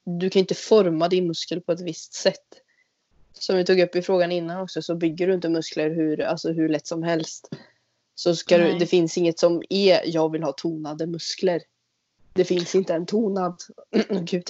[0.04, 2.62] Du kan inte forma din muskel på ett visst sätt.
[3.32, 6.52] Som vi tog upp i frågan innan också så bygger du inte muskler hur, alltså
[6.52, 7.50] hur lätt som helst.
[8.14, 11.62] Så ska du, det finns inget som är jag vill ha tonade muskler.
[12.38, 13.62] Det finns inte en tonad.
[14.20, 14.44] Gud.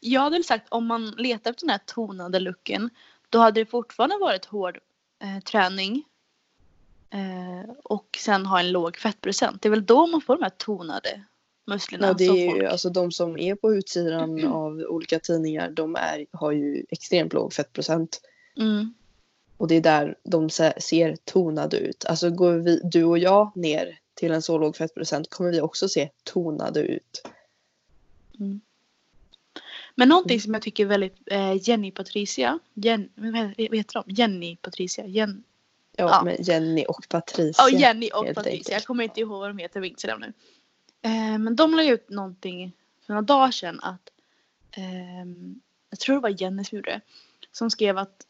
[0.00, 2.90] Jag hade sagt om man letar efter den här tonade looken.
[3.30, 4.78] Då hade det fortfarande varit hård
[5.22, 6.04] eh, träning.
[7.10, 9.62] Eh, och sen ha en låg fettprocent.
[9.62, 11.24] Det är väl då man får de här tonade
[11.66, 12.06] musklerna.
[12.06, 16.26] Ja, det är ju, alltså de som är på utsidan av olika tidningar de är,
[16.32, 18.20] har ju extremt låg fettprocent.
[18.56, 18.94] Mm.
[19.56, 22.04] Och det är där de se- ser tonade ut.
[22.04, 25.88] Alltså går vi, du och jag ner till en så låg fettprocent kommer vi också
[25.88, 27.22] se tonade ut.
[29.94, 32.58] Men någonting som jag tycker är väldigt eh, Jenny Patricia.
[32.74, 34.14] Jen, vad heter de?
[34.14, 35.06] Jenny Patricia.
[35.06, 35.44] Jen,
[35.96, 36.22] Ja, Ja.
[36.24, 37.64] med Jenny och Patricia.
[37.70, 38.50] Ja, Jenny och Patricia.
[38.52, 38.68] enkelt.
[38.68, 40.32] Jag kommer inte ihåg vad de heter på Instagram nu.
[41.02, 42.72] Eh, men de la ut någonting
[43.06, 44.10] för några dagar sedan att
[44.70, 47.00] ehm, jag tror det var Jenny som gjorde det.
[47.52, 48.26] Som skrev att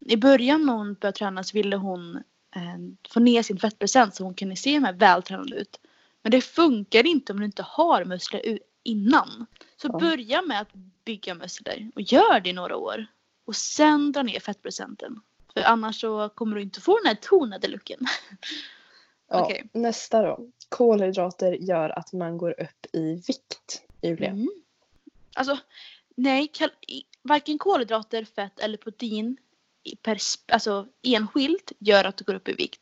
[0.00, 2.22] i början när hon började träna så ville hon eh,
[3.08, 5.80] få ner sin fettprocent så hon kunde se mer vältränad ut.
[6.22, 9.46] Men det funkar inte om du inte har muskler innan.
[9.76, 9.98] Så Ja.
[9.98, 10.72] börja med att
[11.04, 13.06] bygga muskler och gör det i några år.
[13.44, 15.20] Och sen dra ner fettprocenten.
[15.54, 18.00] För annars så kommer du inte få den här tonade looken.
[19.30, 19.68] Ja, Okej.
[19.72, 20.40] Nästa då.
[20.68, 23.82] Kolhydrater gör att man går upp i vikt.
[24.02, 24.30] Julia.
[24.30, 24.48] Mm.
[25.34, 25.58] Alltså,
[26.14, 26.52] nej,
[27.22, 29.36] varken kolhydrater, fett eller protein
[30.02, 30.18] per,
[30.52, 32.80] alltså, enskilt gör att du går upp i vikt.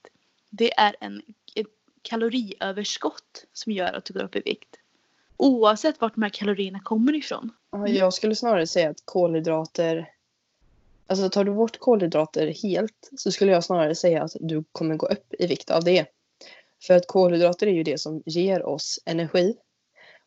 [0.51, 1.23] Det är en,
[1.55, 1.67] ett
[2.03, 4.77] kaloriöverskott som gör att du går upp i vikt.
[5.37, 7.51] Oavsett vart de här kalorierna kommer ifrån.
[7.87, 10.13] Jag skulle snarare säga att kolhydrater...
[11.07, 15.07] Alltså tar du bort kolhydrater helt så skulle jag snarare säga att du kommer gå
[15.07, 16.07] upp i vikt av det.
[16.87, 19.57] För att kolhydrater är ju det som ger oss energi.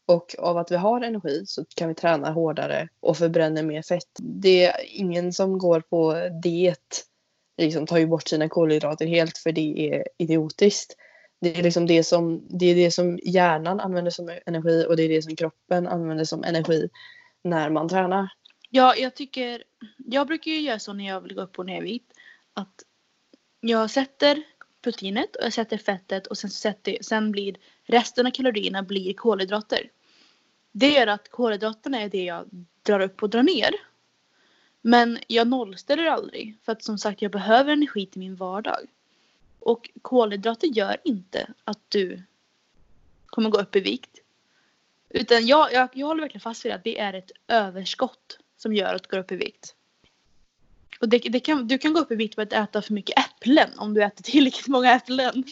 [0.10, 4.10] Och av att vi har energi så kan vi träna hårdare och förbränna mer fett.
[4.20, 7.06] Det är ingen som går på diet
[7.58, 10.96] liksom tar ju bort sina kolhydrater helt för det är idiotiskt.
[11.42, 15.04] Det är liksom det som, det är det som hjärnan använder som energi och det
[15.04, 16.90] är det som kroppen använder som energi
[17.44, 18.30] när man tränar.
[18.70, 19.64] Ja, jag tycker,
[19.98, 22.12] jag brukar ju göra så när jag vill gå upp och ner i vikt.
[22.54, 22.84] Att
[23.60, 24.44] jag sätter
[24.82, 29.14] proteinet och jag sätter fettet och sen, så sätter, sen blir resten av kalorierna blir
[29.14, 29.90] kolhydrater.
[30.72, 32.50] Det gör att kolhydraterna är det jag
[32.84, 33.72] drar upp och drar ner.
[34.82, 38.88] Men jag nollställer aldrig för att som sagt jag behöver energi till min vardag.
[39.60, 42.24] Och kolhydrater gör inte att du
[43.26, 44.20] kommer gå upp i vikt.
[45.10, 48.96] Utan jag, jag, jag håller verkligen fast vid att det är ett överskott som gör
[48.96, 49.76] att du går upp i vikt.
[51.00, 53.20] Och det, det kan, du kan gå upp i vikt på att äta för mycket
[53.20, 55.44] äpplen om du äter tillräckligt många äpplen.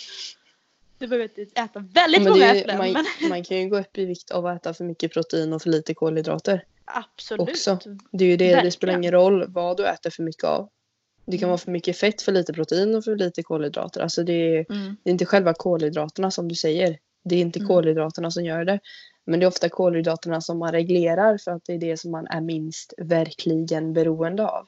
[0.99, 2.77] Du behöver inte äta väldigt Men många äpplen.
[2.77, 5.53] man, men man kan ju gå upp i vikt av att äta för mycket protein
[5.53, 6.63] och för lite kolhydrater.
[6.85, 7.49] absolut.
[7.49, 7.79] också.
[8.11, 10.69] Det är ju det, det spelar ingen roll vad du äter för mycket av.
[11.25, 11.49] Det kan Mm.
[11.49, 14.01] vara för mycket fett, för lite protein och för lite kolhydrater.
[14.01, 14.97] Alltså det är, Mm.
[15.03, 16.97] det är inte själva kolhydraterna som du säger.
[17.23, 17.67] Det är inte Mm.
[17.67, 18.79] kolhydraterna som gör det.
[19.25, 22.27] Men det är ofta kolhydraterna som man reglerar för att det är det som man
[22.27, 24.67] är minst verkligen beroende av.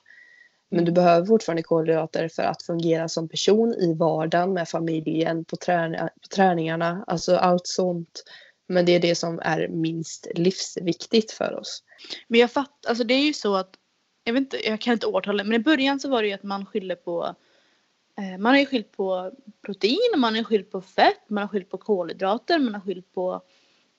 [0.70, 5.56] Men du behöver fortfarande kolhydrater för att fungera som person i vardagen med familjen, på,
[5.56, 8.24] träna- på träningarna, alltså allt sånt.
[8.68, 11.84] Men det är det som är minst livsviktigt för oss.
[12.28, 13.70] Men jag fattar, alltså det är ju så att,
[14.24, 16.44] jag vet inte, jag kan inte årtalet, men i början så var det ju att
[16.44, 17.36] man skyller på
[18.18, 19.32] eh, man har ju skyllt på
[19.66, 23.42] protein, man har skyllt på fett, man har skyllt på kolhydrater, man har skyllt på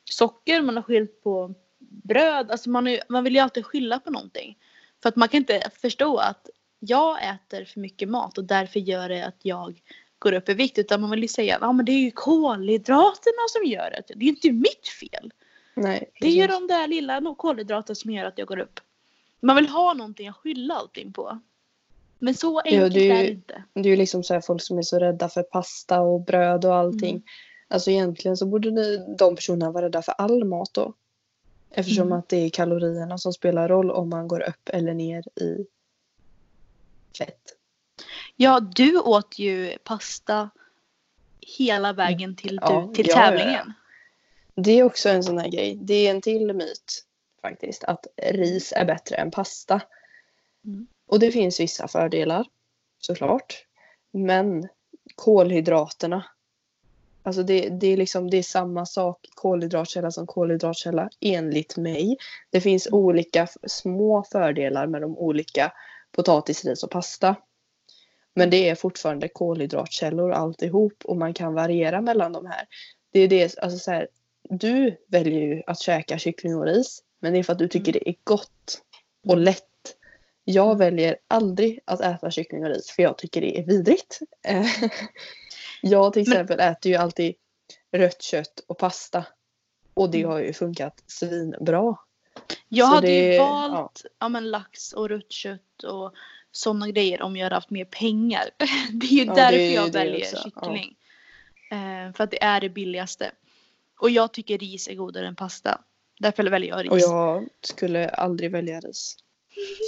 [0.05, 2.51] socker, man har skyllt på bröd.
[2.51, 4.59] Alltså man, är, man vill ju alltid skylla på någonting.
[5.03, 6.51] För att man kan inte förstå att
[6.81, 9.81] jag äter för mycket mat och därför gör det att jag
[10.19, 10.79] går upp i vikt.
[10.79, 14.03] Utan man vill ju säga att ah, men det är ju kolhydraterna som gör det.
[14.07, 15.33] Det är ju inte mitt fel.
[15.75, 18.81] Nej, Det är ju de där lilla kolhydraterna som gör att jag går upp.
[19.41, 21.41] Man vill ha någonting att skylla allting på.
[22.19, 23.65] Men så enkelt det är är ju- det inte.
[23.75, 26.65] Det är ju liksom så här folk som är så rädda för pasta och bröd
[26.65, 27.11] och allting.
[27.11, 27.23] Mm.
[27.69, 30.95] Alltså egentligen så borde ni, de personerna vara rädda för all mat då.
[31.71, 32.19] Eftersom Mm.
[32.19, 35.67] att det är kalorierna som spelar roll om man går upp eller ner i
[37.19, 37.57] fett.
[38.37, 40.51] Ja, du åt ju pasta
[41.59, 43.29] hela vägen till, Ja, du, till ja, ja, ja.
[43.31, 43.73] tävlingen.
[44.55, 45.79] Det är också en sån här grej.
[45.83, 47.05] Det är en till myt
[47.43, 47.85] faktiskt.
[47.85, 49.81] Att ris är bättre än pasta.
[50.65, 50.87] Mm.
[51.07, 52.47] Och det finns vissa fördelar
[52.99, 53.67] såklart.
[54.11, 54.69] Men
[55.15, 56.25] kolhydraterna.
[57.23, 62.17] Alltså det, det, är liksom, det är samma sak kolhydratkälla som kolhydratkälla enligt mig.
[62.51, 65.73] Det finns olika f- små fördelar med de olika
[66.13, 67.37] potatis, ris och pasta.
[68.35, 72.67] Men det är fortfarande kolhydratkällor alltihop och man kan variera mellan de här.
[73.13, 74.09] Det är det, alltså så här,
[74.49, 77.93] du väljer ju att käka kyckling och ris men det är för att du tycker
[77.93, 78.83] det är gott
[79.29, 79.65] och lätt.
[80.45, 84.19] Jag väljer aldrig att äta kyckling och ris för jag tycker det är vidrigt.
[85.83, 87.35] Jag till Men- exempel äter ju alltid
[87.93, 89.27] rött kött och pasta.
[89.95, 90.31] Och det Mm.
[90.31, 91.97] har ju funkat svinbra.
[92.69, 94.29] Jag Så hade ju det- valt ja.
[94.29, 96.15] men, lax och rött kött och
[96.53, 98.51] sådana grejer om jag hade haft mer pengar.
[98.93, 100.43] Det är ju Ja, därför är ju jag väljer också, ja.
[100.43, 100.97] kyckling.
[101.71, 103.31] Eh, för att det är det billigaste.
[103.99, 105.81] Och jag tycker ris är godare än pasta.
[106.19, 106.91] Därför väljer jag ris.
[106.93, 109.17] Och jag skulle aldrig välja ris.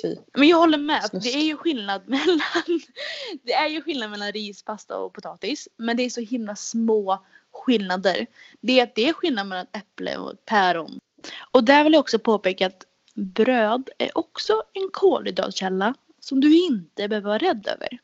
[0.03, 0.17] Fy.
[0.35, 1.03] Men jag håller med.
[1.05, 1.25] Snusk.
[1.33, 2.41] Det är ju skillnad mellan
[3.43, 5.69] Det är ju skillnad mellan ris, pasta och potatis.
[5.77, 8.27] Men det är så himla små skillnader.
[8.61, 11.01] Det är det är skillnad mellan äpple och päron.
[11.51, 17.09] Och där vill jag också påpeka att bröd är också en kolhydratkälla som du inte
[17.09, 17.99] behöver vara rädd över.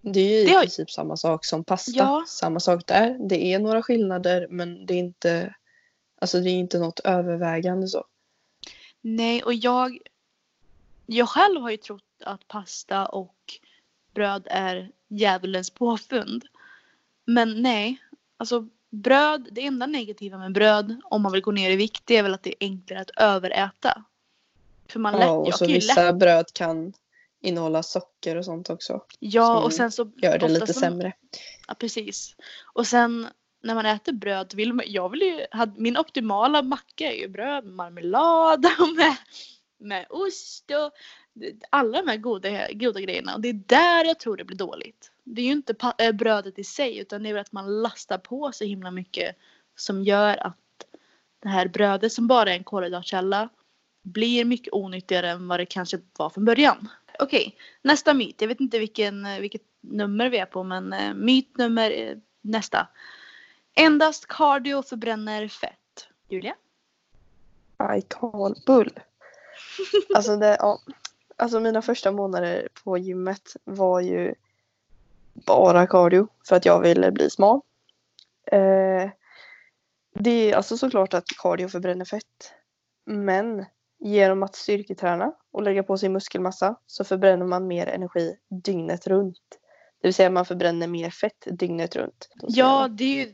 [0.00, 1.92] Det är ju Det i har- princip samma sak som pasta.
[1.94, 2.24] Ja.
[2.28, 3.28] Samma sak där.
[3.28, 5.54] Det är några skillnader men det är inte,
[6.20, 8.04] alltså det är inte något övervägande så.
[9.00, 9.98] Nej, och jag,
[11.06, 13.36] jag själv har ju trott att pasta och
[14.14, 16.44] bröd är djävulens påfund.
[17.24, 17.96] Men nej,
[18.36, 22.16] alltså bröd, det enda negativa med bröd om man vill gå ner i vikt det
[22.16, 24.04] är väl att det är enklare att överäta.
[24.88, 26.92] För man lätt, Ja, och så vissa lätt, bröd kan
[27.40, 29.00] innehålla socker och sånt också.
[29.18, 31.12] ja och sen så Gör det lite som- sämre.
[31.68, 32.36] Ja, precis.
[32.74, 33.26] Och sen
[33.62, 37.64] när man äter bröd vill man, jag vill ju, min optimala macka är ju bröd
[37.64, 39.16] med marmelad och med,
[39.84, 40.92] med ost och
[41.70, 43.34] alla de här goda, goda grejerna.
[43.34, 45.10] Och det är där jag tror det blir dåligt.
[45.24, 48.18] Det är ju inte eh, brödet i sig utan det är väl att man lastar
[48.18, 49.36] på så himla mycket
[49.76, 50.58] som gör att
[51.42, 53.48] det här brödet som bara är en kolhydratkälla
[54.02, 56.88] blir mycket onyttigare än vad det kanske var från början.
[57.18, 58.40] Okej, nästa myt.
[58.40, 62.16] Jag vet inte vilken, eh, vilket nummer vi är på men eh, myt nummer eh,
[62.40, 62.88] nästa.
[63.74, 66.08] Endast cardio förbränner fett.
[66.28, 66.54] Julia?
[67.98, 68.90] I call bull.
[70.14, 70.78] Alltså, det, ja.
[71.36, 74.34] alltså mina första månader på gymmet var ju
[75.34, 77.60] bara cardio för att jag ville bli smal.
[78.46, 79.10] Eh,
[80.14, 82.52] det är alltså såklart att cardio förbränner fett.
[83.04, 83.64] Men
[83.98, 89.58] genom att styrketräna och lägga på sig muskelmassa så förbränner man mer energi dygnet runt.
[90.00, 92.28] Det vill säga man förbränner mer fett dygnet runt.
[92.42, 93.32] Ja, det är ju...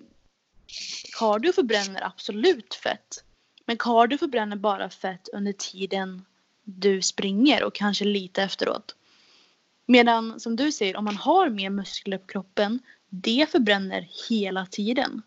[1.19, 3.25] Cardio förbränner absolut fett.
[3.71, 6.25] Men cardio förbränner bara fett under tiden
[6.65, 8.97] du springer och kanske lite efteråt.
[9.87, 15.23] Medan som du säger, om man har mer muskler på kroppen, det förbränner hela tiden.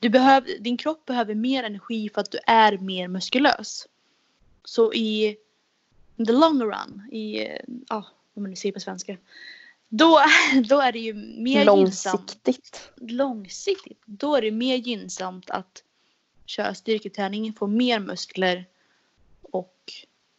[0.00, 3.86] Du behöver, din kropp behöver mer energi för att du är mer muskulös.
[4.64, 5.36] Så i
[6.26, 7.48] the long run, i,
[7.88, 9.16] ja, vad man nu säger på svenska.
[9.88, 10.20] Då,
[10.68, 12.90] då är det ju mer gynnsamt Långsiktigt.
[12.96, 15.82] långsiktigt, då är det mer gynnsamt att
[16.46, 18.66] köra styrketräning, få mer muskler
[19.42, 19.92] och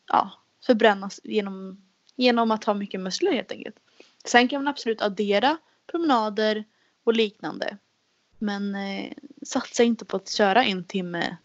[0.07, 0.31] ja,
[0.65, 1.83] förbrännas genom,
[2.15, 3.75] genom att ha mycket muskler helt enkelt.
[4.25, 6.63] Sen kan man absolut addera promenader
[7.03, 7.77] och liknande.
[8.37, 11.37] Men eh, satsa inte på att köra en timme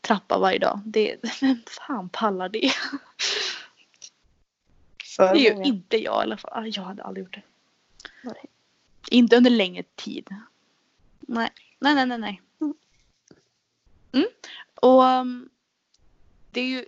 [0.00, 0.80] trappa varje dag.
[0.84, 2.72] Det, vem fan pallar det?
[5.16, 6.50] För Det gör inte jag i alla fall.
[6.54, 7.42] Ah, Jag hade aldrig gjort det.
[8.22, 8.44] Nej.
[9.10, 10.28] Inte under längre tid.
[11.20, 12.18] Nej, nej, nej, nej.
[12.18, 12.42] nej.
[14.12, 14.26] Mm.
[14.74, 15.48] Och ehm,
[16.50, 16.84] det är ju...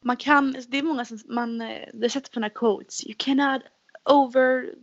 [0.00, 3.04] Man kan, det är många som, man, eh, det sätter på sådana quotes.
[3.06, 3.62] You cannot
[4.04, 4.74] over,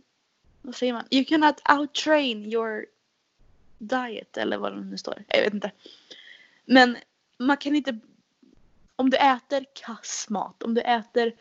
[0.62, 1.04] vad säger man?
[1.10, 2.86] You cannot outtrain your
[3.78, 5.24] diet eller vad det nu står.
[5.28, 5.72] Jag vet inte.
[6.64, 6.96] Men
[7.38, 7.98] man kan inte,
[8.96, 11.32] om du äter kass mat, om du äter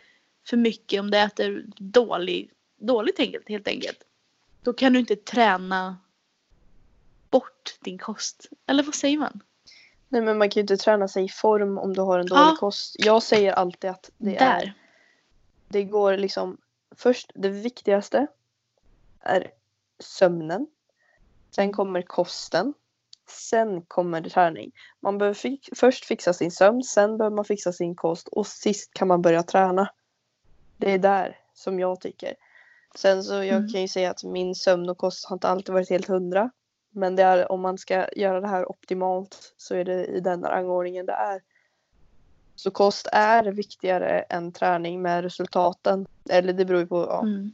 [0.47, 4.03] för mycket, om du äter dålig, dåligt enkelt, helt enkelt.
[4.63, 5.97] Då kan du inte träna
[7.29, 8.45] bort din kost.
[8.67, 9.43] Eller vad säger man?
[10.09, 12.41] Nej men man kan ju inte träna sig i form om du har en dålig
[12.41, 12.55] Ja.
[12.59, 12.95] kost.
[12.99, 14.73] Jag säger alltid att det är Där.
[15.67, 16.57] Det går liksom
[16.95, 18.27] först det viktigaste
[19.21, 19.51] är
[19.99, 20.67] sömnen.
[21.51, 22.73] Sen kommer kosten.
[23.49, 24.71] Sen kommer träning.
[24.99, 28.93] Man behöver fi- först fixa sin sömn, sen behöver man fixa sin kost och sist
[28.93, 29.89] kan man börja träna.
[30.77, 32.35] Det är där som jag tycker.
[32.95, 33.69] Sen så jag Mm.
[33.71, 36.51] kan ju säga att min sömn och kost har inte alltid varit helt hundra.
[36.91, 40.43] Men det är, om man ska göra det här optimalt så är det i den
[40.43, 41.41] rangordningen det är.
[42.55, 46.07] Så kost är viktigare än träning med resultaten.
[46.29, 47.21] Eller det beror ju på, ja.
[47.21, 47.51] Mm.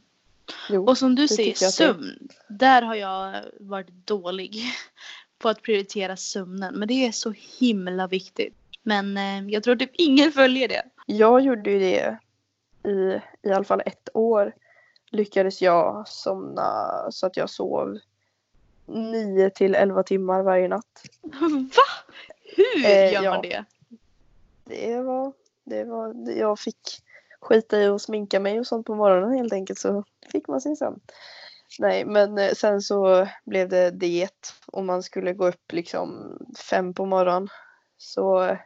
[0.70, 0.86] Jo.
[0.86, 2.28] Och som du säger, sömn.
[2.48, 4.62] Där har jag varit dålig
[5.38, 6.74] på att prioritera sömnen.
[6.74, 8.54] Men det är så himla viktigt.
[8.82, 10.82] Men eh, jag tror typ ingen följer det.
[11.06, 12.18] Jag gjorde ju det
[12.90, 14.54] i i alla fall ett år.
[15.10, 17.98] Lyckades jag somna så att jag sov
[18.86, 21.02] 9 till 11 timmar varje natt.
[21.22, 21.82] Va?
[22.56, 23.30] Hur Eh, gör ja.
[23.30, 23.64] man det?
[24.64, 25.32] Det var,
[25.64, 26.78] det var, jag fick
[27.40, 30.76] skita i att sminka mig och sånt på morgonen helt enkelt så fick man sin
[30.76, 31.00] sömn.
[31.78, 36.38] Nej men eh, sen så blev det diet och man skulle gå upp liksom
[36.70, 37.48] fem på morgonen.
[37.98, 38.56] Så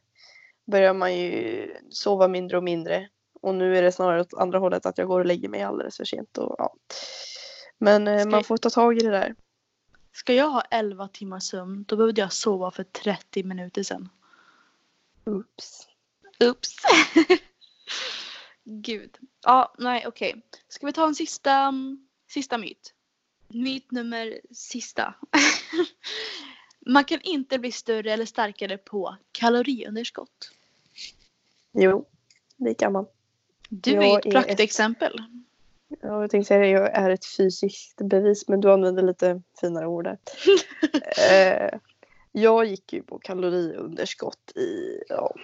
[0.64, 3.08] börjar man ju sova mindre och mindre.
[3.42, 5.96] Och nu är det snarare åt andra hållet att jag går och lägger mig alldeles
[5.96, 6.38] för sent.
[6.38, 6.74] Och, ja.
[7.78, 9.34] Men eh, Ska- man får ta tag i det där.
[10.12, 14.08] Ska jag ha 11 timmar sömn då behövde jag sova för 30 minuter sedan.
[15.24, 15.88] Oops.
[16.44, 16.76] Oops.
[18.64, 19.18] Gud.
[19.42, 20.42] Ja, nej okej.
[20.68, 21.72] Ska vi ta en sista,
[22.28, 22.94] sista myt?
[23.48, 25.14] Myt nummer sista.
[26.86, 30.50] Man kan inte bli större eller starkare på kaloriunderskott.
[31.72, 32.08] Jo,
[32.56, 33.06] det kan man.
[33.68, 35.22] Du Jag är ett praktexempel.
[36.03, 39.86] Ja, jag tänkte säga det, jag är ett fysiskt bevis men du använder lite finare
[39.86, 40.18] ord där.
[41.30, 41.78] eh,
[42.32, 45.34] jag gick ju på kaloriunderskott i ja,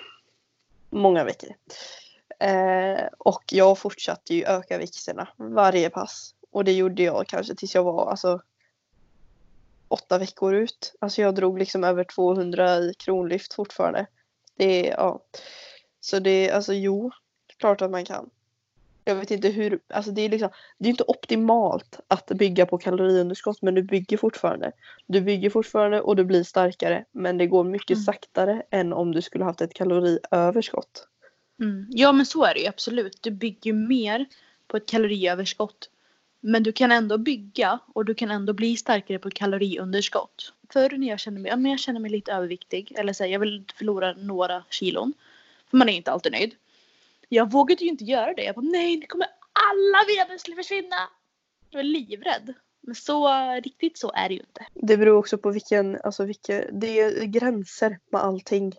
[0.90, 1.50] många veckor.
[2.38, 6.34] Eh, och jag fortsatte ju öka vikterna varje pass.
[6.50, 8.42] Och det gjorde jag kanske tills jag var alltså
[9.88, 10.94] åtta veckor ut.
[10.98, 14.06] Alltså jag drog liksom över 200 i kronlyft fortfarande.
[14.56, 15.22] Det ja.
[16.00, 17.10] Så det är alltså jo,
[17.58, 18.30] klart att man kan.
[19.08, 20.48] Jag vet inte hur, alltså det är liksom,
[20.78, 24.72] det är inte optimalt att bygga på kaloriunderskott men du bygger fortfarande.
[25.06, 28.04] Du bygger fortfarande och du blir starkare men det går mycket Mm.
[28.04, 31.08] saktare än om du skulle haft ett kaloriöverskott.
[31.60, 31.86] Mm.
[31.90, 33.18] Ja men så är det ju absolut.
[33.20, 34.26] Du bygger mer
[34.68, 35.90] på ett kaloriöverskott.
[36.40, 40.52] Men du kan ändå bygga och du kan ändå bli starkare på ett kaloriunderskott.
[40.72, 43.30] Förr när jag kände mig, ja, men jag kände mig lite överviktig eller så här,
[43.30, 45.12] jag vill förlora några kilon.
[45.70, 46.54] För man är inte alltid nöjd.
[47.28, 48.42] Jag vågade ju inte göra det.
[48.42, 50.96] Jag bara nej nu kommer alla muskler försvinna.
[51.70, 52.54] Jag var livrädd.
[52.80, 53.28] Men så
[53.64, 54.66] riktigt så är det ju inte.
[54.74, 58.74] Det beror också på vilken, alltså vilka, det är gränser med allting.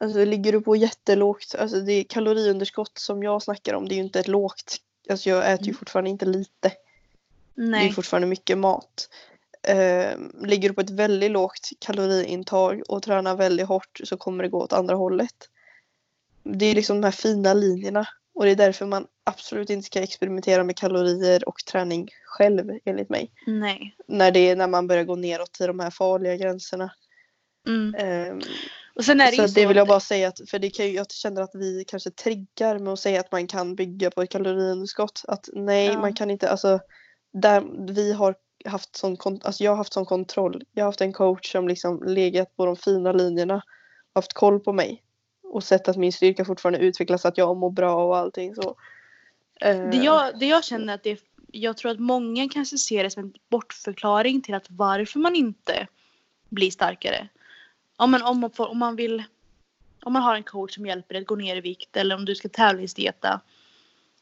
[0.00, 3.96] Alltså ligger du på jättelågt, alltså det är kaloriunderskott som jag snackar om, det är
[3.96, 4.76] ju inte ett lågt.
[5.10, 5.78] Alltså jag äter ju Mm.
[5.78, 6.72] fortfarande inte lite.
[7.54, 7.92] Det är Nej.
[7.92, 9.08] fortfarande mycket mat.
[9.62, 14.50] Eh, ligger du på ett väldigt lågt kaloriintag och tränar väldigt hårt så kommer det
[14.50, 15.48] gå åt andra hållet.
[16.44, 20.00] Det är liksom de här fina linjerna och det är därför man absolut inte ska
[20.00, 23.32] experimentera med kalorier och träning själv enligt mig.
[23.46, 23.96] Nej.
[24.08, 26.92] När det är när man börjar gå neråt till de här farliga gränserna.
[27.68, 27.94] Mm.
[27.94, 28.40] Ehm,
[28.94, 30.70] Och sen är det så ju det så vill jag bara säga att, för det
[30.70, 34.22] kan jag känner att vi kanske triggar med att säga att man kan bygga på
[34.22, 35.22] ett kaloriunderskott.
[35.28, 36.00] Att nej, Ja.
[36.00, 36.80] man kan inte, alltså
[37.32, 38.34] där vi har
[38.64, 40.62] haft sån, alltså jag har haft sån kontroll.
[40.72, 43.62] Jag har haft en coach som liksom legat på de fina linjerna,
[44.14, 45.02] haft koll på mig
[45.52, 48.76] och sett att min styrka fortfarande utvecklas, att jag mår bra och allting så.
[49.60, 51.20] Eh, Det jag, det jag känner att det
[51.52, 55.86] jag tror att många kanske ser det som en bortförklaring till att varför man inte
[56.48, 57.28] blir starkare.
[57.98, 59.22] Ja, men om, man får, om man vill
[60.04, 62.24] om man har en coach som hjälper dig att gå ner i vikt eller om
[62.24, 63.40] du ska tävlingsdieta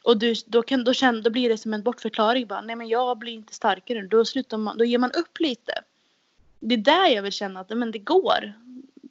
[0.02, 2.46] och du, då, kan, då, känner, då blir det som en bortförklaring.
[2.46, 4.02] Bara, Nej men jag blir inte starkare.
[4.06, 5.72] Då, slutar man, då ger man upp lite.
[6.60, 8.52] Det är där jag vill känna att men det går.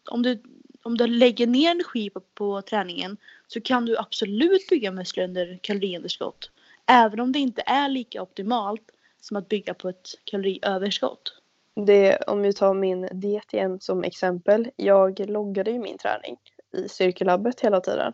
[0.06, 0.44] Om du,
[0.90, 3.18] om du lägger ner energi på, på träningen
[3.48, 6.52] så kan du absolut bygga muskler under kaloriunderskott.
[6.86, 8.82] Även om det inte är lika optimalt
[9.22, 11.42] som att bygga på ett kaloriöverskott.
[11.86, 14.72] Det, om vi tar min diet igen som exempel.
[14.76, 16.38] Jag loggade ju min träning
[16.78, 18.14] i cirkellabbet hela tiden.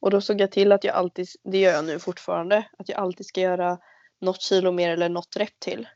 [0.00, 2.98] Och då såg jag till att jag alltid, det gör jag nu fortfarande, att jag
[2.98, 3.78] alltid ska göra
[4.18, 5.88] något kilo mer eller något rep till.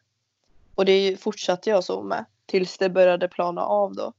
[0.75, 4.13] Och det fortsatte jag så med tills det började plana av då.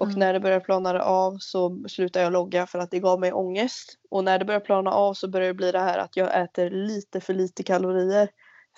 [0.00, 0.18] Och Mm.
[0.18, 3.98] när det började plana av så slutade jag logga för att det gav mig ångest.
[4.10, 6.70] Och när det började plana av så började det bli det här att jag äter
[6.70, 8.28] lite för lite kalorier.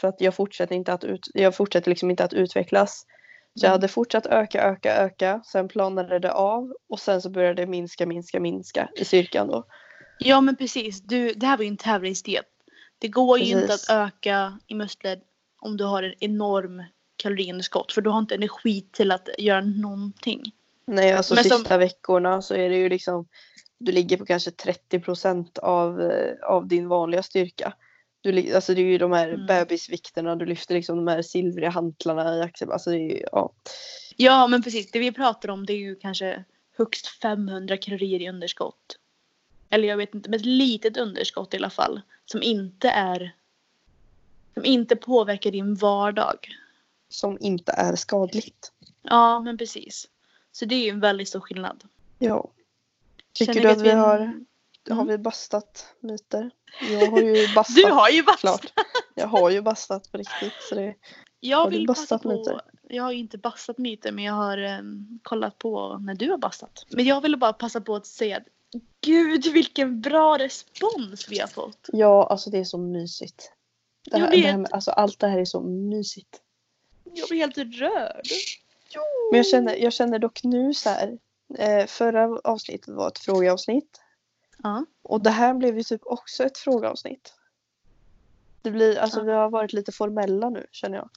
[0.00, 3.06] För att jag fortsätter, inte att ut, jag fortsätter liksom inte att utvecklas.
[3.54, 3.72] Så jag Mm.
[3.74, 5.42] hade fortsatt öka, öka, öka.
[5.44, 9.64] Sen planade det av och sen så började det minska, minska, minska i styrkan då.
[10.18, 11.00] Ja men precis.
[11.02, 12.46] Du, det här var ju en tävlingsdiet.
[12.98, 13.90] Det går ju inte Precis.
[13.90, 15.18] att öka i muskler
[15.60, 16.82] om du har en enorm
[17.16, 17.92] kaloriunderskott.
[17.92, 20.42] För du har inte energi till att göra någonting.
[20.84, 23.28] Nej, alltså Men som- sista veckorna så är det ju liksom
[23.78, 27.74] du ligger på kanske 30 procent av, eh, av din vanliga styrka.
[28.20, 29.46] Du, alltså det är ju de här Mm.
[29.46, 32.72] bebisvikterna, du lyfter liksom de här silvriga hantlarna i axel.
[32.72, 33.52] Alltså ju, ja.
[34.16, 34.90] Ja men precis.
[34.90, 36.44] Det vi pratar om det är ju kanske
[36.76, 38.98] högst 500 kalorier i underskott.
[39.70, 42.00] Eller jag vet inte, men ett litet underskott i alla fall.
[42.24, 43.34] Som inte är
[44.54, 46.48] som inte påverkar din vardag.
[47.08, 48.72] Som inte är skadligt.
[49.02, 50.08] Ja men precis.
[50.52, 51.84] Så det är ju en väldigt stor skillnad.
[52.18, 52.50] Ja.
[53.32, 54.18] Tycker Känner du att vi har,
[54.90, 55.06] har Mm.
[55.06, 56.50] vi bastat myter?
[56.90, 57.76] Jag har ju bastat.
[57.76, 58.60] Du har ju bastat!
[58.60, 58.86] klart.
[59.14, 60.52] Jag har ju bastat på riktigt.
[60.68, 60.94] Så det,
[61.40, 62.28] Jag Har vill bastat på.
[62.28, 62.60] myter?
[62.88, 66.38] Jag har ju inte bastat myter men jag har em, kollat på när du har
[66.38, 66.86] bastat.
[66.90, 68.42] Men jag ville bara passa på att säga att
[69.00, 71.88] Gud vilken bra respons vi har fått.
[71.92, 73.52] ja, alltså det är så mysigt.
[74.10, 74.60] Det Jag här, det här vet.
[74.60, 76.40] med, alltså allt det här är så mysigt.
[77.04, 78.26] Jag blir helt rörd.
[79.30, 81.18] Men jag känner, jag känner dock nu så här.
[81.58, 84.00] Eh, förra avsnittet var ett frågeavsnitt.
[84.62, 84.84] Ja.
[85.02, 87.34] Och det här blev ju typ också ett frågeavsnitt.
[88.62, 89.24] Det blir, alltså Ja.
[89.24, 91.08] vi har varit lite formella nu känner jag.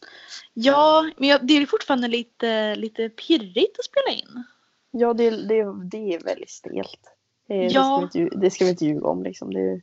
[0.53, 4.43] Ja, men jag, det är fortfarande lite, lite pirrigt att spela in.
[4.91, 6.99] Ja det, det, det är väldigt stelt.
[7.47, 7.97] Det, det, ska Ja.
[7.97, 9.53] vi inte, lju- det ska vi inte ljuga om liksom.
[9.53, 9.81] Det,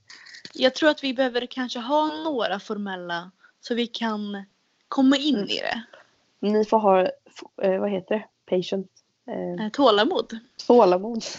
[0.54, 3.30] Jag tror att vi behöver kanske ha några formella
[3.60, 4.44] så vi kan
[4.88, 5.48] komma in Mm.
[5.48, 5.82] i det.
[6.42, 7.00] Ni får ha,
[7.62, 8.24] eh, vad heter det,
[8.56, 8.86] patient,
[9.30, 10.38] eh, Eh, Tålamod.
[10.66, 11.24] tålamod.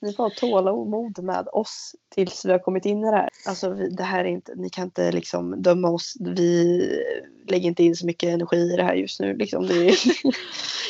[0.00, 3.28] Ni får ha tålamod med oss tills vi har kommit in i det här.
[3.48, 6.14] Alltså vi, det här är inte, ni kan inte liksom döma oss.
[6.20, 6.80] Vi
[7.48, 9.36] lägger inte in så mycket energi i det här just nu.
[9.36, 9.64] Liksom.
[9.64, 9.94] Är...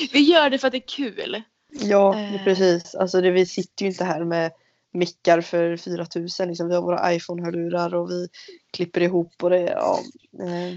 [0.13, 1.43] Vi gör det för att det är kul.
[1.71, 2.45] ja, Eh.
[2.45, 2.95] precis.
[2.95, 4.53] Alltså det, vi sitter ju inte här med
[4.93, 6.49] mickar för 4000.
[6.49, 6.69] Liksom.
[6.69, 8.29] Vi har våra iPhone-hörlurar och vi
[8.71, 9.99] klipper ihop och det, ja.
[10.43, 10.77] Eh,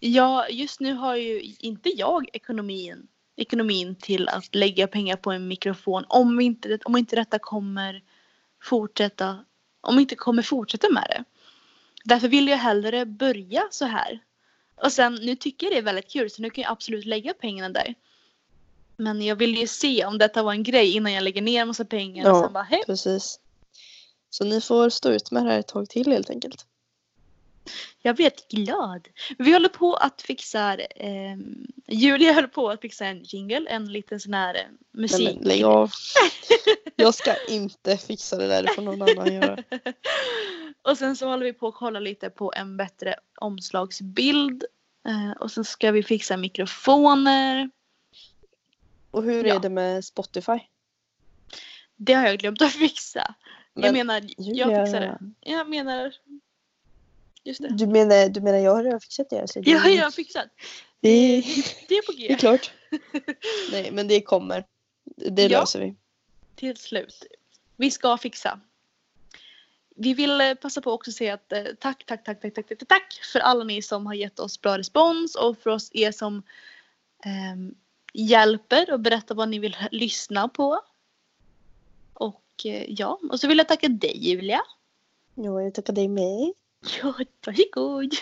[0.00, 5.48] Ja, just nu har ju inte jag ekonomin, ekonomin till att lägga pengar på en
[5.48, 8.02] mikrofon om, inte, om inte detta kommer
[8.62, 9.44] fortsätta,
[9.80, 11.24] om inte kommer fortsätta med det.
[12.04, 14.20] Därför vill jag hellre börja så här.
[14.76, 17.34] Och sen nu tycker jag det är väldigt kul så nu kan jag absolut lägga
[17.34, 17.94] pengarna där.
[18.96, 21.68] Men jag vill ju se om detta var en grej innan jag lägger ner en
[21.68, 22.42] massa pengar och Ja.
[22.42, 22.82] sen bara hej.
[22.86, 23.40] precis.
[24.30, 26.66] Så ni får stå ut med det här ett tag till helt enkelt.
[28.02, 29.08] Jag helt glad.
[29.38, 31.36] Vi håller på att fixa, eh,
[31.86, 35.36] Julia höll på att fixa en jingle, en liten sån här eh, Nej, musik.
[35.38, 35.90] men lägg av.
[36.96, 39.58] Jag ska inte fixa det där, det får någon annan göra.
[40.82, 44.64] och sen så håller vi på att kolla lite på en bättre omslagsbild.
[45.08, 47.70] Eh, och sen ska vi fixa mikrofoner.
[49.10, 49.54] Och hur Ja.
[49.54, 50.58] är det med Spotify?
[51.96, 53.34] Det har jag glömt att fixa.
[53.74, 55.18] jag Men, menar, Julia, jag fixar det.
[55.40, 56.12] Jag menar,
[57.44, 57.68] just det.
[57.68, 59.48] Du menar, du menar jag har redan fixat det?
[59.50, 60.46] Så det, Jag har redan fixat.
[61.00, 61.40] det,
[61.88, 62.34] Det är på det är G.
[62.34, 62.72] klart.
[63.72, 64.64] Nej, men det kommer.
[65.16, 65.60] Det Ja.
[65.60, 65.94] löser vi.
[66.54, 67.24] till slut.
[67.76, 68.60] Vi ska fixa.
[69.96, 72.68] Vi vill eh, passa på också att säga att eh, tack, tack, tack, tack, tack,
[72.68, 76.12] tack, tack för alla ni som har gett oss bra respons och för oss er
[76.12, 76.42] som
[77.24, 77.74] ehm,
[78.12, 80.80] hjälper och berättar vad ni vill lyssna på.
[82.14, 84.60] Och eh, ja, och så vill jag tacka dig Julia.
[85.34, 86.52] Ja, jag tackar dig med.
[87.02, 87.14] Ja,
[87.46, 88.14] varsågod.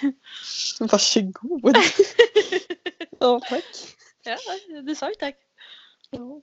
[0.81, 1.77] Varsågod.
[3.19, 3.65] ja, tack.
[4.25, 4.39] Ja,
[4.83, 5.37] du sa ju tack.
[6.11, 6.41] Ja.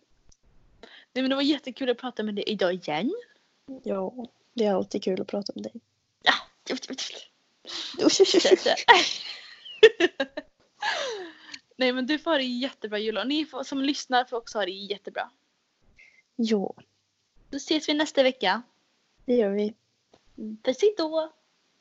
[1.13, 3.13] Nej, men det var jättekul att prata med dig idag igen.
[3.83, 4.13] ja,
[4.53, 5.73] det är alltid kul att prata med dig.
[11.77, 13.21] Nej men du får ha det jättebra Julia.
[13.21, 15.29] Och ni får, som lyssnar får också ha det jättebra.
[16.35, 16.73] Ja,
[17.49, 18.61] Då ses vi nästa vecka.
[19.25, 19.73] det gör vi.
[20.63, 21.31] Puss hejdå!